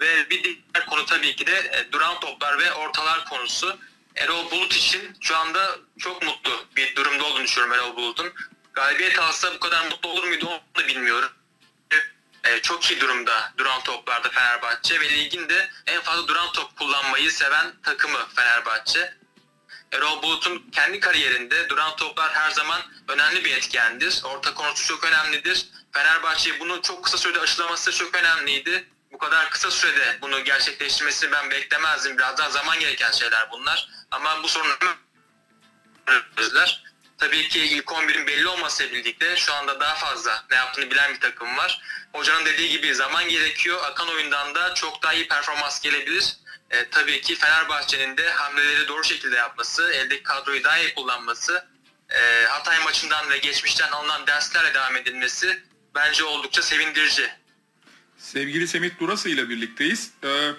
Ve 0.00 0.30
bir 0.30 0.44
diğer 0.44 0.86
konu 0.86 1.06
tabii 1.06 1.36
ki 1.36 1.46
de 1.46 1.56
e, 1.56 1.92
duran 1.92 2.20
toplar 2.20 2.58
ve 2.58 2.72
ortalar 2.72 3.24
konusu. 3.24 3.78
Erol 4.16 4.50
Bulut 4.50 4.72
için 4.72 5.16
şu 5.20 5.36
anda 5.36 5.78
çok 5.98 6.22
mutlu 6.22 6.66
bir 6.76 6.96
durumda 6.96 7.24
olduğunu 7.24 7.44
düşünüyorum 7.44 7.74
Erol 7.74 7.96
Bulut'un. 7.96 8.32
Galibiyet 8.72 9.18
alsa 9.18 9.54
bu 9.54 9.60
kadar 9.60 9.84
mutlu 9.84 10.08
olur 10.08 10.24
muydu 10.24 10.46
onu 10.46 10.84
da 10.84 10.88
bilmiyorum. 10.88 11.30
E, 12.44 12.62
çok 12.62 12.90
iyi 12.90 13.00
durumda 13.00 13.52
duran 13.58 13.82
toplarda 13.82 14.28
Fenerbahçe 14.28 15.00
ve 15.00 15.10
ligin 15.10 15.48
de 15.48 15.70
en 15.86 16.00
fazla 16.00 16.28
duran 16.28 16.52
top 16.52 16.76
kullanmayı 16.76 17.30
seven 17.32 17.72
takımı 17.82 18.18
Fenerbahçe. 18.36 19.14
Erol 19.92 20.22
Bulut'un 20.22 20.70
kendi 20.72 21.00
kariyerinde 21.00 21.68
duran 21.68 21.96
toplar 21.96 22.32
her 22.32 22.50
zaman 22.50 22.82
önemli 23.08 23.44
bir 23.44 23.56
etkendir. 23.56 24.20
Orta 24.24 24.54
konusu 24.54 24.86
çok 24.86 25.04
önemlidir. 25.04 25.66
Fenerbahçe 25.92 26.60
bunu 26.60 26.82
çok 26.82 27.04
kısa 27.04 27.18
sürede 27.18 27.40
aşılaması 27.40 27.92
çok 27.92 28.14
önemliydi. 28.14 28.88
Bu 29.12 29.18
kadar 29.18 29.50
kısa 29.50 29.70
sürede 29.70 30.18
bunu 30.22 30.44
gerçekleştirmesini 30.44 31.32
ben 31.32 31.50
beklemezdim. 31.50 32.18
Biraz 32.18 32.38
daha 32.38 32.50
zaman 32.50 32.80
gereken 32.80 33.10
şeyler 33.10 33.50
bunlar. 33.50 33.88
Ama 34.10 34.42
bu 34.42 34.48
sorunu. 34.48 34.74
Tabii 37.18 37.48
ki 37.48 37.60
ilk 37.60 37.84
11'in 37.84 38.26
belli 38.26 38.48
olmasıyla 38.48 38.94
birlikte 38.94 39.36
şu 39.36 39.54
anda 39.54 39.80
daha 39.80 39.94
fazla 39.94 40.44
ne 40.50 40.56
yaptığını 40.56 40.90
bilen 40.90 41.14
bir 41.14 41.20
takım 41.20 41.56
var. 41.56 41.82
Hocanın 42.12 42.44
dediği 42.44 42.70
gibi 42.70 42.94
zaman 42.94 43.28
gerekiyor. 43.28 43.78
Akan 43.84 44.08
oyundan 44.08 44.54
da 44.54 44.74
çok 44.74 45.02
daha 45.02 45.12
iyi 45.14 45.28
performans 45.28 45.80
gelebilir. 45.80 46.36
E, 46.70 46.88
tabii 46.90 47.20
ki 47.20 47.34
Fenerbahçe'nin 47.34 48.16
de 48.16 48.30
hamleleri 48.30 48.88
doğru 48.88 49.04
şekilde 49.04 49.36
yapması, 49.36 49.92
eldeki 49.92 50.22
kadroyu 50.22 50.64
daha 50.64 50.78
iyi 50.78 50.94
kullanması, 50.94 51.68
e, 52.10 52.44
Hatay 52.44 52.84
maçından 52.84 53.30
ve 53.30 53.38
geçmişten 53.38 53.90
alınan 53.90 54.26
derslerle 54.26 54.74
devam 54.74 54.96
edilmesi 54.96 55.62
bence 55.94 56.24
oldukça 56.24 56.62
sevindirici. 56.62 57.30
Sevgili 58.18 58.68
Semih 58.68 58.90
Durası 59.00 59.28
ile 59.28 59.48
birlikteyiz. 59.48 60.10
Ee, 60.24 60.50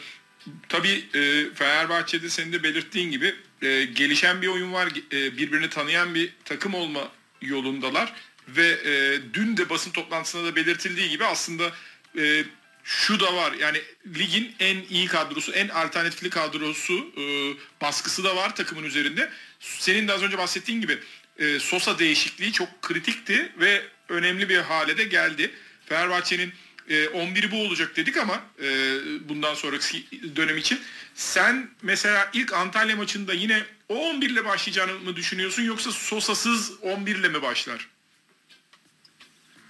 tabii 0.70 1.10
e, 1.14 1.54
Fenerbahçe'de 1.54 2.30
senin 2.30 2.54
de 2.54 2.64
belirttiğin 2.64 3.12
gibi 3.12 3.36
e, 3.62 3.84
gelişen 3.84 4.42
bir 4.42 4.48
oyun 4.48 4.74
var. 4.74 4.88
E, 5.12 5.38
birbirini 5.38 5.70
tanıyan 5.70 6.16
bir 6.16 6.34
takım 6.46 6.74
olma 6.74 7.12
yolundalar. 7.42 8.14
Ve 8.48 8.68
e, 8.68 9.20
dün 9.34 9.58
de 9.58 9.70
basın 9.70 9.92
toplantısında 9.92 10.46
da 10.46 10.56
belirtildiği 10.56 11.10
gibi 11.10 11.26
aslında 11.26 11.72
e, 12.18 12.44
şu 12.84 13.20
da 13.20 13.36
var. 13.36 13.54
Yani 13.54 13.82
ligin 14.18 14.56
en 14.60 14.78
iyi 14.90 15.08
kadrosu, 15.08 15.52
en 15.52 15.68
alternatifli 15.68 16.30
kadrosu 16.30 17.12
e, 17.18 17.24
baskısı 17.82 18.24
da 18.24 18.36
var 18.36 18.56
takımın 18.56 18.84
üzerinde. 18.84 19.32
Senin 19.60 20.08
de 20.08 20.14
az 20.14 20.24
önce 20.24 20.38
bahsettiğin 20.38 20.82
gibi 20.82 21.00
e, 21.40 21.60
Sosa 21.60 22.00
değişikliği 22.00 22.52
çok 22.52 22.82
kritikti 22.82 23.52
ve 23.60 23.82
önemli 24.10 24.50
bir 24.50 24.58
hale 24.58 24.98
de 24.98 25.04
geldi. 25.04 25.52
Fenerbahçe'nin 25.86 26.54
e, 26.90 27.06
11'i 27.06 27.52
bu 27.52 27.62
olacak 27.62 27.96
dedik 27.96 28.18
ama 28.18 28.42
e, 28.62 28.70
bundan 29.30 29.54
sonraki 29.54 30.06
dönem 30.36 30.58
için. 30.58 30.80
Sen 31.16 31.70
mesela 31.82 32.30
ilk 32.34 32.54
Antalya 32.54 32.96
maçında 32.96 33.34
yine 33.34 33.64
o 33.90 33.96
11 33.96 34.30
ile 34.30 34.46
başlayacağını 34.46 35.00
mı 35.00 35.16
düşünüyorsun 35.16 35.64
yoksa 35.64 35.92
Sosa'sız 35.92 36.72
11 36.82 37.16
ile 37.16 37.30
mi 37.30 37.42
başlar? 37.42 37.88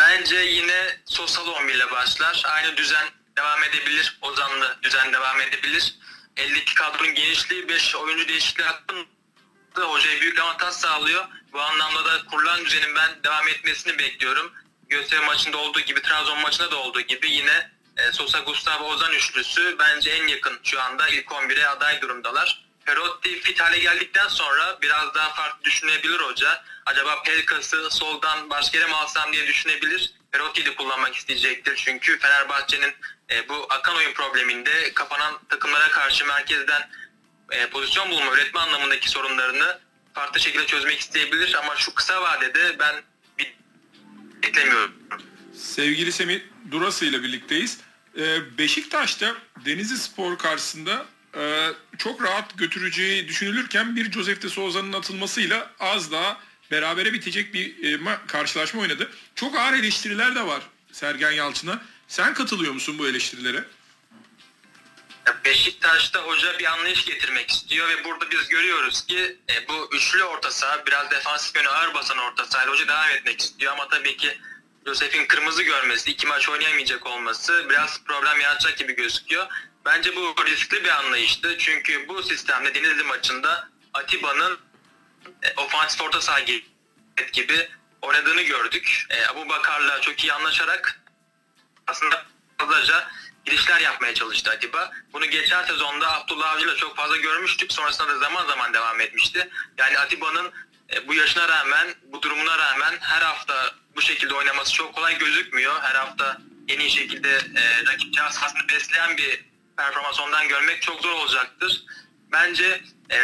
Bence 0.01 0.35
yine 0.35 0.97
Sosalı 1.05 1.51
11 1.51 1.73
ile 1.73 1.91
başlar. 1.91 2.43
Aynı 2.45 2.77
düzen 2.77 3.07
devam 3.37 3.63
edebilir. 3.63 4.17
Ozanlı 4.21 4.77
düzen 4.83 5.13
devam 5.13 5.41
edebilir. 5.41 5.95
Eldeki 6.37 6.75
kadronun 6.75 7.13
genişliği 7.13 7.69
5 7.69 7.95
oyuncu 7.95 8.27
değişikliği 8.27 8.63
hakkında 8.63 9.81
hocaya 9.81 10.21
büyük 10.21 10.39
avantaj 10.39 10.73
sağlıyor. 10.73 11.25
Bu 11.53 11.61
anlamda 11.61 12.05
da 12.05 12.25
kurulan 12.25 12.65
düzenin 12.65 12.95
ben 12.95 13.23
devam 13.23 13.47
etmesini 13.47 13.99
bekliyorum. 13.99 14.53
Göztepe 14.89 15.25
maçında 15.25 15.57
olduğu 15.57 15.79
gibi, 15.79 16.01
Trabzon 16.01 16.39
maçında 16.41 16.71
da 16.71 16.75
olduğu 16.75 17.01
gibi 17.01 17.31
yine 17.31 17.71
e, 17.97 18.11
Sosa, 18.11 18.39
Gustavo, 18.39 18.85
Ozan 18.85 19.13
üçlüsü 19.13 19.75
bence 19.79 20.11
en 20.11 20.27
yakın 20.27 20.59
şu 20.63 20.81
anda 20.81 21.07
ilk 21.09 21.25
11'e 21.25 21.67
aday 21.67 22.01
durumdalar. 22.01 22.65
Perotti 22.85 23.41
fit 23.41 23.59
hale 23.59 23.79
geldikten 23.79 24.27
sonra 24.27 24.77
biraz 24.81 25.15
daha 25.15 25.33
farklı 25.33 25.63
düşünebilir 25.63 26.19
hoca. 26.19 26.63
Acaba 26.85 27.23
Pelkas'ı 27.23 27.89
soldan 27.91 28.49
başka 28.49 28.77
yere 28.77 28.87
mi 28.87 28.95
alsam 28.95 29.33
diye 29.33 29.47
düşünebilir. 29.47 30.13
Perotti'yi 30.31 30.65
de 30.65 30.75
kullanmak 30.75 31.15
isteyecektir. 31.15 31.75
Çünkü 31.75 32.19
Fenerbahçe'nin 32.19 32.93
e, 33.31 33.49
bu 33.49 33.67
akan 33.69 33.95
oyun 33.95 34.13
probleminde 34.13 34.93
kapanan 34.93 35.33
takımlara 35.49 35.89
karşı 35.89 36.25
merkezden 36.25 36.89
e, 37.51 37.69
pozisyon 37.69 38.11
bulma, 38.11 38.33
üretme 38.33 38.59
anlamındaki 38.59 39.09
sorunlarını 39.09 39.79
farklı 40.13 40.39
şekilde 40.39 40.65
çözmek 40.65 40.99
isteyebilir. 40.99 41.53
Ama 41.53 41.75
şu 41.75 41.93
kısa 41.93 42.21
vadede 42.21 42.79
ben 42.79 42.95
bir 43.39 43.55
beklemiyorum. 44.43 44.93
Sevgili 45.55 46.11
Semih 46.11 46.39
Durası 46.71 47.05
ile 47.05 47.23
birlikteyiz. 47.23 47.77
Ee, 48.17 48.57
Beşiktaş'ta 48.57 49.35
Denizli 49.65 49.97
Spor 49.97 50.37
karşısında 50.37 51.05
e, 51.37 51.69
çok 51.97 52.23
rahat 52.23 52.57
götüreceği 52.57 53.27
düşünülürken 53.27 53.95
bir 53.95 54.11
Josef 54.11 54.41
de 54.41 54.49
Souza'nın 54.49 54.93
atılmasıyla 54.93 55.71
az 55.79 56.11
daha 56.11 56.37
berabere 56.71 57.13
bitecek 57.13 57.53
bir 57.53 57.83
e, 57.83 57.95
ma- 57.95 58.27
karşılaşma 58.27 58.81
oynadı. 58.81 59.11
Çok 59.35 59.57
ağır 59.57 59.73
eleştiriler 59.73 60.35
de 60.35 60.47
var 60.47 60.61
Sergen 60.91 61.31
Yalçın'a. 61.31 61.81
Sen 62.07 62.33
katılıyor 62.33 62.73
musun 62.73 62.99
bu 62.99 63.07
eleştirilere? 63.07 63.63
Beşiktaş'ta 65.45 66.19
hoca 66.19 66.59
bir 66.59 66.65
anlayış 66.65 67.05
getirmek 67.05 67.51
istiyor 67.51 67.89
ve 67.89 68.03
burada 68.03 68.31
biz 68.31 68.47
görüyoruz 68.47 69.05
ki 69.05 69.37
e, 69.49 69.67
bu 69.67 69.89
üçlü 69.95 70.23
orta 70.23 70.51
saha 70.51 70.85
biraz 70.85 71.11
defansif 71.11 71.55
yönü 71.55 71.69
ağır 71.69 71.93
basan 71.93 72.17
orta 72.17 72.45
sahayla 72.45 72.73
hoca 72.73 72.87
devam 72.87 73.09
etmek 73.09 73.41
istiyor 73.41 73.73
ama 73.73 73.87
tabii 73.87 74.17
ki 74.17 74.37
Josef'in 74.87 75.25
kırmızı 75.25 75.63
görmesi, 75.63 76.11
iki 76.11 76.27
maç 76.27 76.49
oynayamayacak 76.49 77.05
olması 77.05 77.65
biraz 77.69 78.03
problem 78.03 78.41
yaratacak 78.41 78.77
gibi 78.77 78.95
gözüküyor. 78.95 79.47
Bence 79.85 80.15
bu 80.15 80.35
riskli 80.45 80.83
bir 80.83 80.89
anlayıştı 80.89 81.55
çünkü 81.59 82.07
bu 82.07 82.23
sistemde 82.23 82.75
Denizli 82.75 83.03
maçında 83.03 83.69
Atiba'nın 83.93 84.59
e, 85.43 85.53
ofansif 85.57 86.01
orta 86.01 86.21
saha 86.21 86.39
gibi 87.33 87.69
oynadığını 88.01 88.41
gördük. 88.41 89.05
E, 89.09 89.25
Abu 89.27 89.49
Bakar'la 89.49 90.01
çok 90.01 90.23
iyi 90.23 90.33
anlaşarak 90.33 91.01
aslında 91.87 92.25
fazlaca 92.57 93.07
girişler 93.45 93.79
yapmaya 93.79 94.13
çalıştı 94.13 94.51
Atiba. 94.51 94.91
Bunu 95.13 95.25
geçen 95.25 95.65
sezonda 95.65 96.13
Abdullah 96.13 96.51
Avcı'yla 96.51 96.75
çok 96.75 96.97
fazla 96.97 97.17
görmüştük. 97.17 97.73
Sonrasında 97.73 98.07
da 98.07 98.17
zaman 98.17 98.47
zaman 98.47 98.73
devam 98.73 99.01
etmişti. 99.01 99.49
Yani 99.77 99.99
Atiba'nın 99.99 100.51
e, 100.93 101.07
bu 101.07 101.13
yaşına 101.13 101.47
rağmen, 101.47 101.87
bu 102.03 102.21
durumuna 102.21 102.57
rağmen 102.57 102.97
her 102.99 103.21
hafta 103.21 103.75
bu 103.95 104.01
şekilde 104.01 104.33
oynaması 104.33 104.73
çok 104.73 104.95
kolay 104.95 105.17
gözükmüyor. 105.17 105.81
Her 105.81 105.95
hafta 105.95 106.37
en 106.67 106.79
iyi 106.79 106.91
şekilde 106.91 107.29
e, 107.29 107.85
rakip 107.85 108.15
sahasını 108.15 108.67
besleyen 108.69 109.17
bir 109.17 109.45
performans 109.77 110.19
ondan 110.19 110.47
görmek 110.47 110.81
çok 110.81 111.01
zor 111.01 111.11
olacaktır. 111.11 111.83
Bence 112.31 112.81
e, 113.11 113.19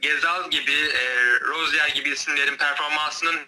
Gezal 0.00 0.50
gibi, 0.50 0.72
e, 0.72 1.34
Rozier 1.40 1.88
gibi 1.88 2.10
isimlerin 2.10 2.56
performansının 2.56 3.40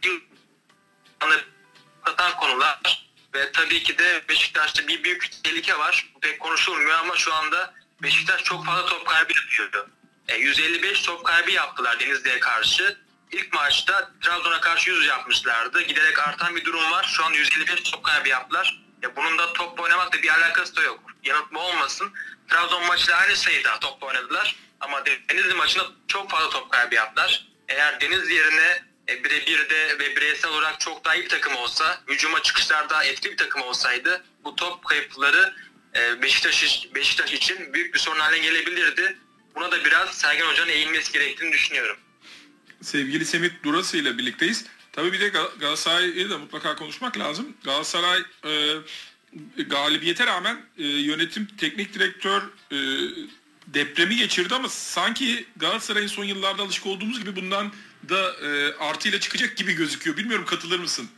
anlatan 1.20 2.36
konular 2.36 3.06
ve 3.34 3.52
tabii 3.52 3.82
ki 3.82 3.98
de 3.98 4.22
Beşiktaş'ta 4.28 4.88
bir 4.88 5.04
büyük 5.04 5.44
tehlike 5.44 5.78
var. 5.78 6.10
Bu 6.14 6.20
pek 6.20 6.40
konuşulmuyor 6.40 6.98
ama 6.98 7.16
şu 7.16 7.34
anda 7.34 7.74
Beşiktaş 8.02 8.44
çok 8.44 8.66
fazla 8.66 8.86
top 8.86 9.06
kaybı 9.06 9.32
yapıyor. 9.32 9.88
E, 10.28 10.36
155 10.36 11.02
top 11.02 11.24
kaybı 11.24 11.50
yaptılar 11.50 12.00
Denizli'ye 12.00 12.40
karşı. 12.40 12.98
İlk 13.32 13.52
maçta 13.52 14.10
Trabzon'a 14.20 14.60
karşı 14.60 14.90
100 14.90 15.06
yapmışlardı. 15.06 15.82
Giderek 15.82 16.18
artan 16.18 16.56
bir 16.56 16.64
durum 16.64 16.90
var. 16.90 17.12
Şu 17.16 17.24
an 17.24 17.32
155 17.32 17.82
top 17.82 18.04
kaybı 18.04 18.28
yaptılar. 18.28 18.82
Ya 19.02 19.16
bunun 19.16 19.38
da 19.38 19.52
top 19.52 19.80
oynamakla 19.80 20.22
bir 20.22 20.28
alakası 20.28 20.76
da 20.76 20.82
yok. 20.82 21.00
Yanıltma 21.24 21.60
olmasın. 21.60 22.12
Trabzon 22.48 22.86
maçıyla 22.86 23.16
aynı 23.16 23.36
sayıda 23.36 23.78
top 23.80 24.02
oynadılar. 24.02 24.56
Ama 24.82 25.02
Denizli 25.06 25.54
maçında 25.54 25.86
çok 26.08 26.30
fazla 26.30 26.50
top 26.50 26.70
kaybı 26.70 26.94
yaptılar. 26.94 27.46
Eğer 27.68 28.00
Denizli 28.00 28.34
yerine 28.34 28.82
e, 29.08 29.24
birebirde 29.24 29.98
ve 29.98 30.16
bireysel 30.16 30.50
olarak 30.50 30.80
çok 30.80 31.04
daha 31.04 31.14
iyi 31.14 31.24
bir 31.24 31.28
takım 31.28 31.56
olsa, 31.56 32.00
hücuma 32.08 32.42
çıkışlarda 32.42 33.04
etkili 33.04 33.32
bir 33.32 33.36
takım 33.36 33.62
olsaydı 33.62 34.24
bu 34.44 34.56
top 34.56 34.84
kayıpları 34.84 35.54
e, 35.96 36.22
Beşiktaş, 36.22 36.86
Beşiktaş 36.94 37.32
için 37.32 37.74
büyük 37.74 37.94
bir 37.94 37.98
sorun 37.98 38.20
haline 38.20 38.44
gelebilirdi. 38.44 39.18
Buna 39.54 39.72
da 39.72 39.84
biraz 39.84 40.10
Sergen 40.18 40.46
Hoca'nın 40.46 40.70
eğilmesi 40.70 41.12
gerektiğini 41.12 41.52
düşünüyorum. 41.52 41.96
Sevgili 42.82 43.24
Semih 43.24 43.50
Durası 43.64 43.96
ile 43.96 44.18
birlikteyiz. 44.18 44.64
Tabii 44.92 45.12
bir 45.12 45.20
de 45.20 45.28
Gal- 45.28 45.58
Galatasaray'ı 45.58 46.30
da 46.30 46.38
mutlaka 46.38 46.76
konuşmak 46.76 47.18
lazım. 47.18 47.56
Galatasaray 47.64 48.20
e, 48.44 49.62
galibiyete 49.62 50.26
rağmen 50.26 50.66
e, 50.78 50.86
yönetim 50.86 51.48
teknik 51.58 51.94
direktör 51.94 52.42
e, 52.72 52.76
depremi 53.66 54.16
geçirdi 54.16 54.54
ama 54.54 54.68
sanki 54.68 55.46
Galatasaray'ın 55.56 56.06
son 56.06 56.24
yıllarda 56.24 56.62
alışık 56.62 56.86
olduğumuz 56.86 57.20
gibi 57.20 57.36
bundan 57.36 57.72
da 58.08 58.46
e, 58.46 58.76
artıyla 58.76 59.20
çıkacak 59.20 59.56
gibi 59.56 59.72
gözüküyor. 59.72 60.16
Bilmiyorum 60.16 60.46
katılır 60.46 60.78
mısın? 60.78 61.10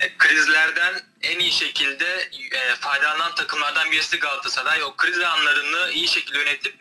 E, 0.00 0.16
krizlerden 0.18 1.00
en 1.22 1.38
iyi 1.38 1.52
şekilde 1.52 2.30
e, 2.52 2.74
faydalanan 2.80 3.34
takımlardan 3.34 3.90
birisi 3.90 4.18
Galatasaray. 4.18 4.82
O 4.82 4.96
kriz 4.96 5.18
anlarını 5.20 5.90
iyi 5.92 6.08
şekilde 6.08 6.38
yönetip 6.38 6.74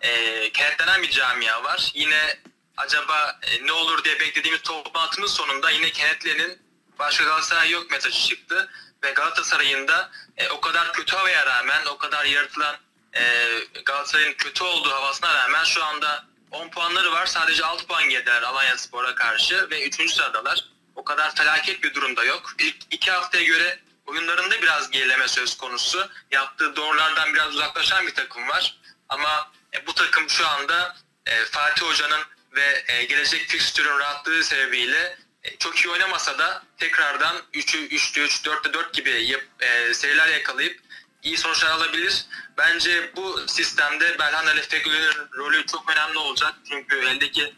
e, 0.00 0.50
kenetlenen 0.52 1.02
bir 1.02 1.10
camia 1.10 1.64
var. 1.64 1.90
Yine 1.94 2.38
acaba 2.76 3.40
e, 3.42 3.66
ne 3.66 3.72
olur 3.72 4.04
diye 4.04 4.20
beklediğimiz 4.20 4.62
toplantının 4.62 5.26
sonunda 5.26 5.70
yine 5.70 5.90
kenetlenin 5.90 6.58
başka 6.98 7.24
Galatasaray 7.24 7.70
yok 7.70 7.90
mesajı 7.90 8.28
çıktı. 8.28 8.68
Ve 9.04 9.10
Galatasaray'ın 9.10 9.88
da 9.88 10.10
e, 10.36 10.48
o 10.48 10.60
kadar 10.60 10.92
kötü 10.92 11.16
havaya 11.16 11.46
rağmen, 11.46 11.86
o 11.86 11.98
kadar 11.98 12.24
yaratılan 12.24 12.76
e, 13.16 13.48
Galatasaray'ın 13.84 14.34
kötü 14.34 14.64
olduğu 14.64 14.90
havasına 14.90 15.34
rağmen 15.34 15.64
şu 15.64 15.84
anda 15.84 16.24
10 16.50 16.68
puanları 16.68 17.12
var. 17.12 17.26
Sadece 17.26 17.64
6 17.64 17.86
puan 17.86 18.10
yediler 18.10 18.42
Alanya 18.42 18.78
Spor'a 18.78 19.14
karşı 19.14 19.70
ve 19.70 19.86
3. 19.86 20.10
sıradalar. 20.10 20.64
O 20.94 21.04
kadar 21.04 21.34
felaket 21.34 21.82
bir 21.82 21.94
durumda 21.94 22.24
yok. 22.24 22.52
İlk 22.58 22.76
2 22.90 23.10
haftaya 23.10 23.44
göre 23.44 23.78
oyunlarında 24.06 24.62
biraz 24.62 24.90
gerileme 24.90 25.28
söz 25.28 25.56
konusu. 25.56 26.08
Yaptığı 26.30 26.76
doğrulardan 26.76 27.34
biraz 27.34 27.54
uzaklaşan 27.54 28.06
bir 28.06 28.14
takım 28.14 28.48
var. 28.48 28.78
Ama 29.08 29.50
e, 29.74 29.86
bu 29.86 29.94
takım 29.94 30.30
şu 30.30 30.48
anda 30.48 30.96
e, 31.26 31.44
Fatih 31.44 31.82
Hoca'nın 31.82 32.22
ve 32.52 32.84
e, 32.88 33.04
gelecek 33.04 33.48
fikstürün 33.48 33.98
rahatlığı 33.98 34.44
sebebiyle 34.44 35.18
e, 35.42 35.56
çok 35.56 35.76
iyi 35.76 35.88
oynamasa 35.88 36.38
da 36.38 36.62
tekrardan 36.78 37.36
3'ü 37.54 37.88
3'lü 37.88 38.20
3, 38.20 38.46
4'te 38.46 38.72
4 38.72 38.94
gibi 38.94 39.10
yap, 39.10 39.42
e, 39.60 39.94
seriler 39.94 40.28
yakalayıp 40.28 40.80
iyi 41.26 41.36
sonuçlar 41.36 41.70
alabilir. 41.70 42.24
Bence 42.58 43.10
bu 43.16 43.40
sistemde 43.48 44.18
Belhanda 44.18 44.52
ile 44.52 44.62
Fegüli'nin 44.62 45.12
rolü 45.36 45.66
çok 45.66 45.90
önemli 45.90 46.18
olacak. 46.18 46.54
Çünkü 46.68 46.96
eldeki 46.98 47.54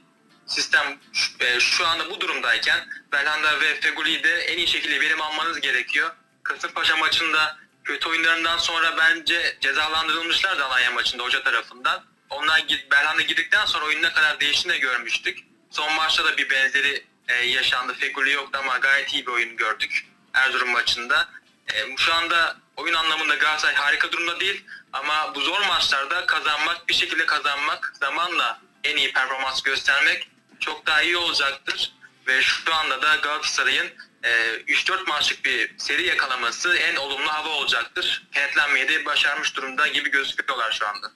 sistem 0.47 0.99
şu- 1.13 1.33
e, 1.45 1.61
şu 1.61 1.87
anda 1.87 2.11
bu 2.11 2.21
durumdayken 2.21 2.89
Belhanda 3.13 3.61
ve 3.61 3.81
Fegüli'yi 3.81 4.25
de 4.25 4.39
en 4.41 4.59
iyi 4.59 4.67
şekilde 4.67 5.01
verim 5.01 5.21
almanız 5.21 5.61
gerekiyor. 5.61 6.11
Kasımpaşa 6.43 6.97
maçında 6.97 7.57
kötü 7.85 8.09
oyunlarından 8.09 8.59
sonra 8.59 8.97
bence 8.99 9.57
cezalandırılmışlar 9.61 10.59
da 10.59 10.67
Alanya 10.67 10.91
maçında 10.91 11.23
hoca 11.23 11.43
tarafından. 11.43 12.05
Onlar 12.31 12.65
Belhanda 12.91 13.23
gidikten 13.23 13.67
sonra 13.67 13.85
oyun 13.85 14.03
ne 14.03 14.13
kadar 14.13 14.41
değiştiğini 14.41 14.75
de 14.77 14.79
görmüştük. 14.79 15.39
Son 15.71 15.93
maçta 15.93 16.25
da 16.25 16.37
bir 16.37 16.51
benzeri 16.51 17.05
e, 17.29 17.35
yaşandı. 17.35 17.95
Fegüli 17.95 18.33
yoktu 18.33 18.59
ama 18.63 18.79
gayet 18.79 19.15
iyi 19.15 19.27
bir 19.27 19.33
oyun 19.33 19.57
gördük 19.57 20.07
Erzurum 20.35 20.71
maçında. 20.71 21.29
E, 21.75 21.97
şu 21.97 22.15
anda 22.15 22.57
oyun 22.79 22.95
anlamında 22.95 23.35
Galatasaray 23.35 23.75
harika 23.75 24.13
durumda 24.13 24.41
değil 24.41 24.65
ama 24.93 25.35
bu 25.35 25.41
zor 25.41 25.67
maçlarda 25.67 26.27
kazanmak, 26.27 26.89
bir 26.89 26.95
şekilde 26.95 27.27
kazanmak, 27.27 27.93
zamanla 28.01 28.61
en 28.85 28.97
iyi 28.97 29.13
performans 29.13 29.63
göstermek 29.63 30.29
çok 30.61 30.87
daha 30.87 31.03
iyi 31.03 31.17
olacaktır. 31.17 31.93
Ve 32.27 32.43
şu 32.43 32.75
anda 32.75 33.03
da 33.03 33.17
Galatasaray'ın 33.17 33.87
e, 34.23 34.31
3-4 34.69 35.09
maçlık 35.09 35.45
bir 35.45 35.79
seri 35.79 36.07
yakalaması 36.07 36.77
en 36.77 36.97
olumlu 36.97 37.29
hava 37.29 37.49
olacaktır. 37.49 38.27
Kenetlenmeyi 38.33 38.89
de 38.89 39.05
başarmış 39.05 39.57
durumda 39.57 39.89
gibi 39.89 40.11
gözüküyorlar 40.11 40.73
şu 40.73 40.89
anda. 40.89 41.13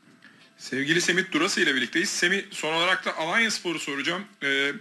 Sevgili 0.59 1.00
Semih 1.00 1.33
Durası 1.33 1.61
ile 1.61 1.75
birlikteyiz. 1.75 2.11
Semih 2.11 2.45
son 2.50 2.73
olarak 2.73 3.04
da 3.04 3.16
Alanya 3.16 3.50
Spor'u 3.50 3.78
soracağım. 3.78 4.25
Ee, 4.42 4.73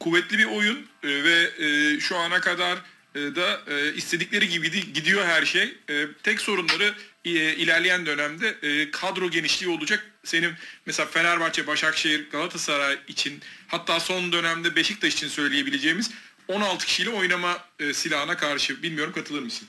kuvvetli 0.00 0.38
bir 0.38 0.44
oyun 0.44 0.88
e, 1.02 1.08
ve 1.08 1.50
e, 1.58 2.00
şu 2.00 2.16
ana 2.16 2.40
kadar 2.40 2.78
da 3.14 3.60
e, 3.66 3.94
istedikleri 3.94 4.48
gibi 4.48 4.72
di- 4.72 4.92
gidiyor 4.92 5.26
her 5.26 5.44
şey. 5.46 5.74
E, 5.90 6.06
tek 6.22 6.40
sorunları 6.40 6.94
e, 7.24 7.30
ilerleyen 7.30 8.06
dönemde 8.06 8.48
e, 8.62 8.90
kadro 8.90 9.30
genişliği 9.30 9.76
olacak. 9.76 10.06
Senin 10.24 10.54
mesela 10.86 11.06
Fenerbahçe, 11.06 11.66
Başakşehir, 11.66 12.30
Galatasaray 12.30 12.98
için 13.08 13.40
hatta 13.68 14.00
son 14.00 14.32
dönemde 14.32 14.76
Beşiktaş 14.76 15.14
için 15.14 15.28
söyleyebileceğimiz 15.28 16.10
16 16.48 16.86
kişiyle 16.86 17.10
oynama 17.10 17.64
e, 17.78 17.92
silahına 17.94 18.36
karşı. 18.36 18.82
Bilmiyorum 18.82 19.12
katılır 19.12 19.42
mısın? 19.42 19.68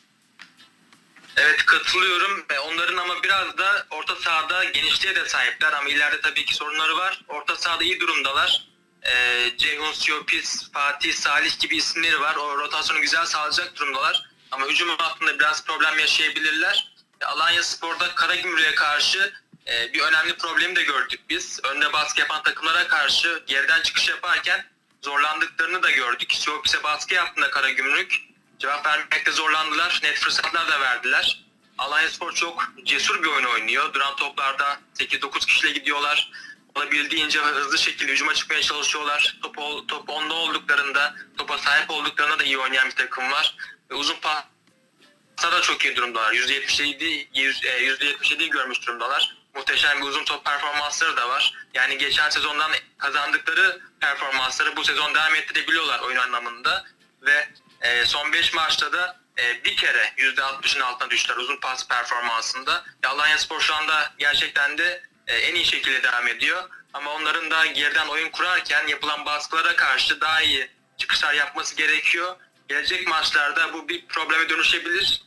Evet 1.37 1.65
katılıyorum. 1.65 2.45
E, 2.49 2.59
Onların 2.59 2.97
ama 2.97 3.23
biraz 3.23 3.57
da 3.57 3.87
orta 3.89 4.15
sahada 4.15 4.63
genişliğe 4.63 5.15
de 5.15 5.29
sahipler 5.29 5.73
ama 5.73 5.89
ileride 5.89 6.21
tabii 6.21 6.45
ki 6.45 6.55
sorunları 6.55 6.97
var. 6.97 7.21
Orta 7.27 7.55
sahada 7.55 7.83
iyi 7.83 7.99
durumdalar. 7.99 8.67
E, 9.03 9.13
Ceyhun 9.57 9.93
Siopis, 9.93 10.71
Fatih, 10.71 11.13
Salih 11.13 11.59
gibi 11.59 11.77
isimleri 11.77 12.21
var. 12.21 12.35
O 12.35 12.57
rotasyonu 12.57 13.01
güzel 13.01 13.25
sağlayacak 13.25 13.75
durumdalar. 13.75 14.29
Ama 14.51 14.65
hücum 14.65 14.89
hattında 14.97 15.39
biraz 15.39 15.65
problem 15.65 15.99
yaşayabilirler. 15.99 16.93
Alanya 17.25 17.63
Spor'da 17.63 18.15
Karagümrük'e 18.15 18.75
karşı 18.75 19.33
e, 19.67 19.93
bir 19.93 20.01
önemli 20.01 20.37
problemi 20.37 20.75
de 20.75 20.83
gördük 20.83 21.19
biz. 21.29 21.59
Önde 21.63 21.93
baskı 21.93 22.19
yapan 22.19 22.43
takımlara 22.43 22.87
karşı 22.87 23.43
geriden 23.47 23.81
çıkış 23.81 24.09
yaparken 24.09 24.65
zorlandıklarını 25.01 25.83
da 25.83 25.91
gördük. 25.91 26.33
Siopis'e 26.33 26.83
baskı 26.83 27.13
yaptığında 27.13 27.49
Karagümrük 27.49 28.19
cevap 28.59 28.85
vermekte 28.85 29.31
zorlandılar. 29.31 29.99
Net 30.03 30.19
fırsatlar 30.19 30.69
da 30.69 30.81
verdiler. 30.81 31.43
Alanya 31.77 32.09
Spor 32.09 32.31
çok 32.31 32.73
cesur 32.83 33.23
bir 33.23 33.27
oyun 33.27 33.45
oynuyor. 33.45 33.93
Duran 33.93 34.15
toplarda 34.15 34.79
8-9 34.99 35.45
kişiyle 35.45 35.73
gidiyorlar. 35.73 36.31
Olabildiğince 36.75 37.39
hızlı 37.39 37.77
şekilde 37.77 38.11
hücuma 38.11 38.33
çıkmaya 38.33 38.61
çalışıyorlar. 38.61 39.37
Top, 39.43 39.55
top 39.87 40.09
onda 40.09 40.33
olduklarında, 40.33 41.15
topa 41.37 41.57
sahip 41.57 41.89
olduklarında 41.89 42.39
da 42.39 42.43
iyi 42.43 42.57
oynayan 42.57 42.85
bir 42.89 42.95
takım 42.95 43.31
var. 43.31 43.55
Ve 43.91 43.95
uzun 43.95 44.15
pasta 44.21 45.51
da 45.51 45.61
çok 45.61 45.85
iyi 45.85 45.95
durumdalar. 45.95 46.33
%77, 46.33 47.27
yüz- 47.35 47.65
e, 47.65 47.77
%77'yi 47.79 48.49
görmüş 48.49 48.81
durumdalar. 48.87 49.37
Muhteşem 49.55 50.01
bir 50.01 50.05
uzun 50.05 50.23
top 50.23 50.45
performansları 50.45 51.17
da 51.17 51.29
var. 51.29 51.53
Yani 51.73 51.97
geçen 51.97 52.29
sezondan 52.29 52.71
kazandıkları 52.97 53.81
performansları 53.99 54.75
bu 54.75 54.83
sezon 54.83 55.15
devam 55.15 55.35
ettirebiliyorlar 55.35 55.99
oyun 55.99 56.17
anlamında. 56.17 56.85
Ve 57.21 57.49
e, 57.81 58.05
son 58.05 58.33
5 58.33 58.53
maçta 58.53 58.93
da 58.93 59.21
e, 59.39 59.63
bir 59.63 59.75
kere 59.77 60.13
%60'ın 60.17 60.81
altına 60.81 61.09
düştüler 61.09 61.37
uzun 61.37 61.57
pas 61.59 61.87
performansında. 61.87 62.83
Alanya 63.07 63.37
Spor 63.37 63.61
şu 63.61 63.75
anda 63.75 64.13
gerçekten 64.17 64.77
de 64.77 65.03
e, 65.31 65.35
en 65.37 65.55
iyi 65.55 65.65
şekilde 65.65 66.03
devam 66.03 66.27
ediyor. 66.27 66.69
Ama 66.93 67.11
onların 67.13 67.51
da 67.51 67.65
geriden 67.65 68.07
oyun 68.07 68.29
kurarken 68.29 68.87
yapılan 68.87 69.25
baskılara 69.25 69.75
karşı 69.75 70.21
daha 70.21 70.41
iyi 70.41 70.69
çıkışlar 70.97 71.33
yapması 71.33 71.75
gerekiyor. 71.75 72.35
Gelecek 72.69 73.07
maçlarda 73.07 73.73
bu 73.73 73.89
bir 73.89 74.07
probleme 74.07 74.49
dönüşebilir. 74.49 75.21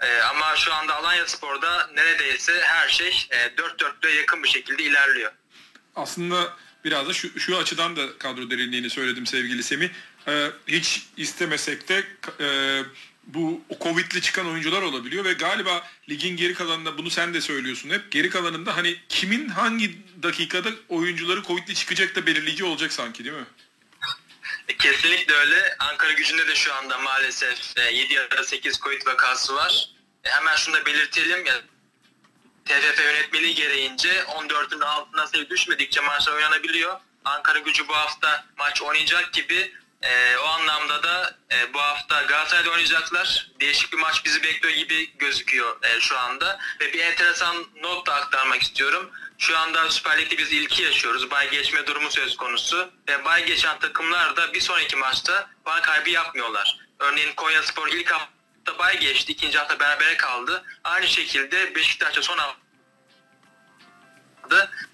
E, 0.00 0.20
ama 0.20 0.56
şu 0.56 0.74
anda 0.74 0.94
Alanya 0.94 1.26
Spor'da 1.26 1.86
neredeyse 1.94 2.60
her 2.62 2.88
şey 2.88 3.26
e, 3.30 3.56
dört 3.56 3.80
dörtlüğe 3.80 4.14
yakın 4.14 4.42
bir 4.42 4.48
şekilde 4.48 4.82
ilerliyor. 4.82 5.32
aslında 5.96 6.52
biraz 6.84 7.08
da 7.08 7.12
şu, 7.12 7.40
şu 7.40 7.56
açıdan 7.56 7.96
da 7.96 8.18
kadro 8.18 8.50
derinliğini 8.50 8.90
söyledim 8.90 9.26
sevgili 9.26 9.62
Semih. 9.62 9.88
Ee, 10.28 10.50
hiç 10.66 11.02
istemesek 11.16 11.88
de 11.88 12.04
e, 12.40 12.48
bu 13.26 13.60
o 13.68 13.78
Covid'li 13.78 14.20
çıkan 14.22 14.46
oyuncular 14.46 14.82
olabiliyor 14.82 15.24
ve 15.24 15.32
galiba 15.32 15.86
ligin 16.08 16.36
geri 16.36 16.54
kalanında 16.54 16.98
bunu 16.98 17.10
sen 17.10 17.34
de 17.34 17.40
söylüyorsun 17.40 17.90
hep. 17.90 18.12
Geri 18.12 18.30
kalanında 18.30 18.76
hani 18.76 18.96
kimin 19.08 19.48
hangi 19.48 19.98
dakikada 20.22 20.68
oyuncuları 20.88 21.42
Covid'li 21.42 21.74
çıkacak 21.74 22.16
da 22.16 22.26
belirleyici 22.26 22.64
olacak 22.64 22.92
sanki 22.92 23.24
değil 23.24 23.36
mi? 23.36 23.46
E, 24.68 24.76
Kesinlikle 24.76 25.34
öyle. 25.34 25.76
Ankara 25.78 26.12
gücünde 26.12 26.48
de 26.48 26.54
şu 26.54 26.74
anda 26.74 26.98
maalesef 26.98 27.78
e, 27.78 27.82
7 27.92 28.14
ya 28.14 28.30
da 28.30 28.44
8 28.44 28.78
Covid 28.80 29.06
vakası 29.06 29.54
var. 29.54 29.90
E, 30.24 30.28
Hemen 30.30 30.56
şunu 30.56 30.74
da 30.74 30.86
belirtelim. 30.86 31.46
Ya, 31.46 31.54
TFF 32.64 32.98
yönetmeliği 33.04 33.54
gereğince 33.54 34.08
14'ün 34.20 34.80
altına 34.80 35.26
sayı 35.26 35.50
düşmedikçe 35.50 36.00
maçlar 36.00 36.32
oynanabiliyor. 36.32 37.00
Ankara 37.24 37.58
gücü 37.58 37.88
bu 37.88 37.94
hafta 37.96 38.46
maç 38.58 38.82
oynayacak 38.82 39.32
gibi 39.32 39.72
e, 40.02 40.36
o 40.36 40.46
anlamda 40.46 41.02
da 41.02 41.36
e, 41.52 41.74
bu 41.74 41.80
hafta 41.80 42.22
Galatasaray'da 42.22 42.70
oynayacaklar. 42.70 43.50
Değişik 43.60 43.92
bir 43.92 43.98
maç 43.98 44.24
bizi 44.24 44.42
bekliyor 44.42 44.74
gibi 44.74 45.18
gözüküyor 45.18 45.76
e, 45.82 46.00
şu 46.00 46.18
anda. 46.18 46.58
Ve 46.80 46.92
bir 46.92 46.98
enteresan 46.98 47.56
not 47.82 48.06
da 48.06 48.14
aktarmak 48.14 48.62
istiyorum. 48.62 49.10
Şu 49.38 49.58
anda 49.58 49.90
Süper 49.90 50.18
Lig'de 50.18 50.38
biz 50.38 50.52
ilki 50.52 50.82
yaşıyoruz. 50.82 51.30
Bay 51.30 51.50
geçme 51.50 51.86
durumu 51.86 52.10
söz 52.10 52.36
konusu. 52.36 52.90
Ve 53.08 53.24
bay 53.24 53.46
geçen 53.46 53.78
takımlar 53.78 54.36
da 54.36 54.54
bir 54.54 54.60
sonraki 54.60 54.96
maçta 54.96 55.50
puan 55.64 55.82
kaybı 55.82 56.10
yapmıyorlar. 56.10 56.78
Örneğin 56.98 57.32
Konya 57.32 57.62
Spor 57.62 57.88
ilk 57.88 58.10
hafta 58.12 58.78
bay 58.78 59.00
geçti. 59.00 59.32
ikinci 59.32 59.58
hafta 59.58 59.80
berabere 59.80 60.16
kaldı. 60.16 60.64
Aynı 60.84 61.08
şekilde 61.08 61.74
Beşiktaş'ta 61.74 62.22
son 62.22 62.38
hafta 62.38 62.66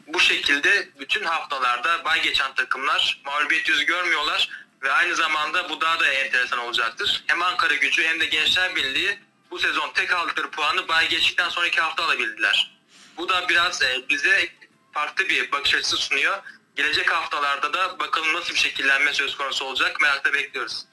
bu 0.07 0.21
şekilde 0.21 0.89
bütün 1.01 1.25
haftalarda 1.25 2.05
bay 2.05 2.23
geçen 2.23 2.55
takımlar 2.55 3.21
mağlubiyet 3.25 3.69
yüzü 3.69 3.87
görmüyorlar 3.87 4.49
ve 4.83 4.93
aynı 4.93 5.15
zamanda 5.17 5.69
bu 5.71 5.81
daha 5.81 6.01
da 6.01 6.07
enteresan 6.13 6.59
olacaktır. 6.59 7.25
Hem 7.27 7.43
Ankara 7.43 7.75
gücü 7.75 8.03
hem 8.05 8.21
de 8.21 8.27
Gençler 8.27 8.77
Birliği 8.77 9.19
bu 9.51 9.59
sezon 9.59 9.93
tek 9.93 10.13
aldıkları 10.13 10.51
puanı 10.51 10.89
bay 10.89 11.09
geçtikten 11.09 11.49
sonraki 11.49 11.81
hafta 11.81 12.05
alabildiler. 12.05 12.73
Bu 13.17 13.29
da 13.29 13.49
biraz 13.49 13.83
e, 13.83 14.05
bize 14.09 14.49
farklı 14.93 15.29
bir 15.29 15.53
bakış 15.53 15.75
açısı 15.75 15.97
sunuyor. 15.97 16.39
Gelecek 16.77 17.11
haftalarda 17.13 17.73
da 17.73 17.99
bakalım 17.99 18.33
nasıl 18.35 18.55
bir 18.55 18.59
şekillenme 18.59 19.15
söz 19.15 19.37
konusu 19.37 19.65
olacak 19.65 20.01
merakla 20.01 20.33
bekliyoruz. 20.33 20.85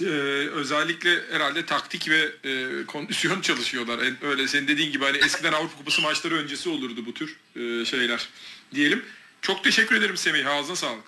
Ee, 0.00 0.04
özellikle 0.54 1.32
herhalde 1.32 1.66
taktik 1.66 2.08
ve 2.08 2.32
e, 2.44 2.86
kondisyon 2.86 3.40
çalışıyorlar. 3.42 3.98
En- 3.98 4.24
öyle 4.24 4.48
senin 4.48 4.68
dediğin 4.68 4.92
gibi 4.92 5.04
hani 5.04 5.18
eskiden 5.18 5.52
Avrupa 5.52 5.78
Kupası 5.78 6.02
maçları 6.02 6.34
öncesi 6.34 6.68
olurdu 6.68 7.06
bu 7.06 7.14
tür 7.14 7.36
e, 7.56 7.84
şeyler 7.84 8.28
diyelim. 8.74 9.04
Çok 9.42 9.64
teşekkür 9.64 9.96
ederim 9.96 10.16
Semih. 10.16 10.46
Ağzına 10.46 10.76
sağlık. 10.76 11.04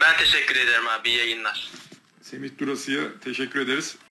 Ben 0.00 0.16
teşekkür 0.16 0.56
ederim 0.56 0.88
abi. 0.88 1.10
Yayınlar. 1.10 1.70
Semih 2.22 2.50
Durası'ya 2.58 3.00
teşekkür 3.24 3.60
ederiz. 3.60 3.96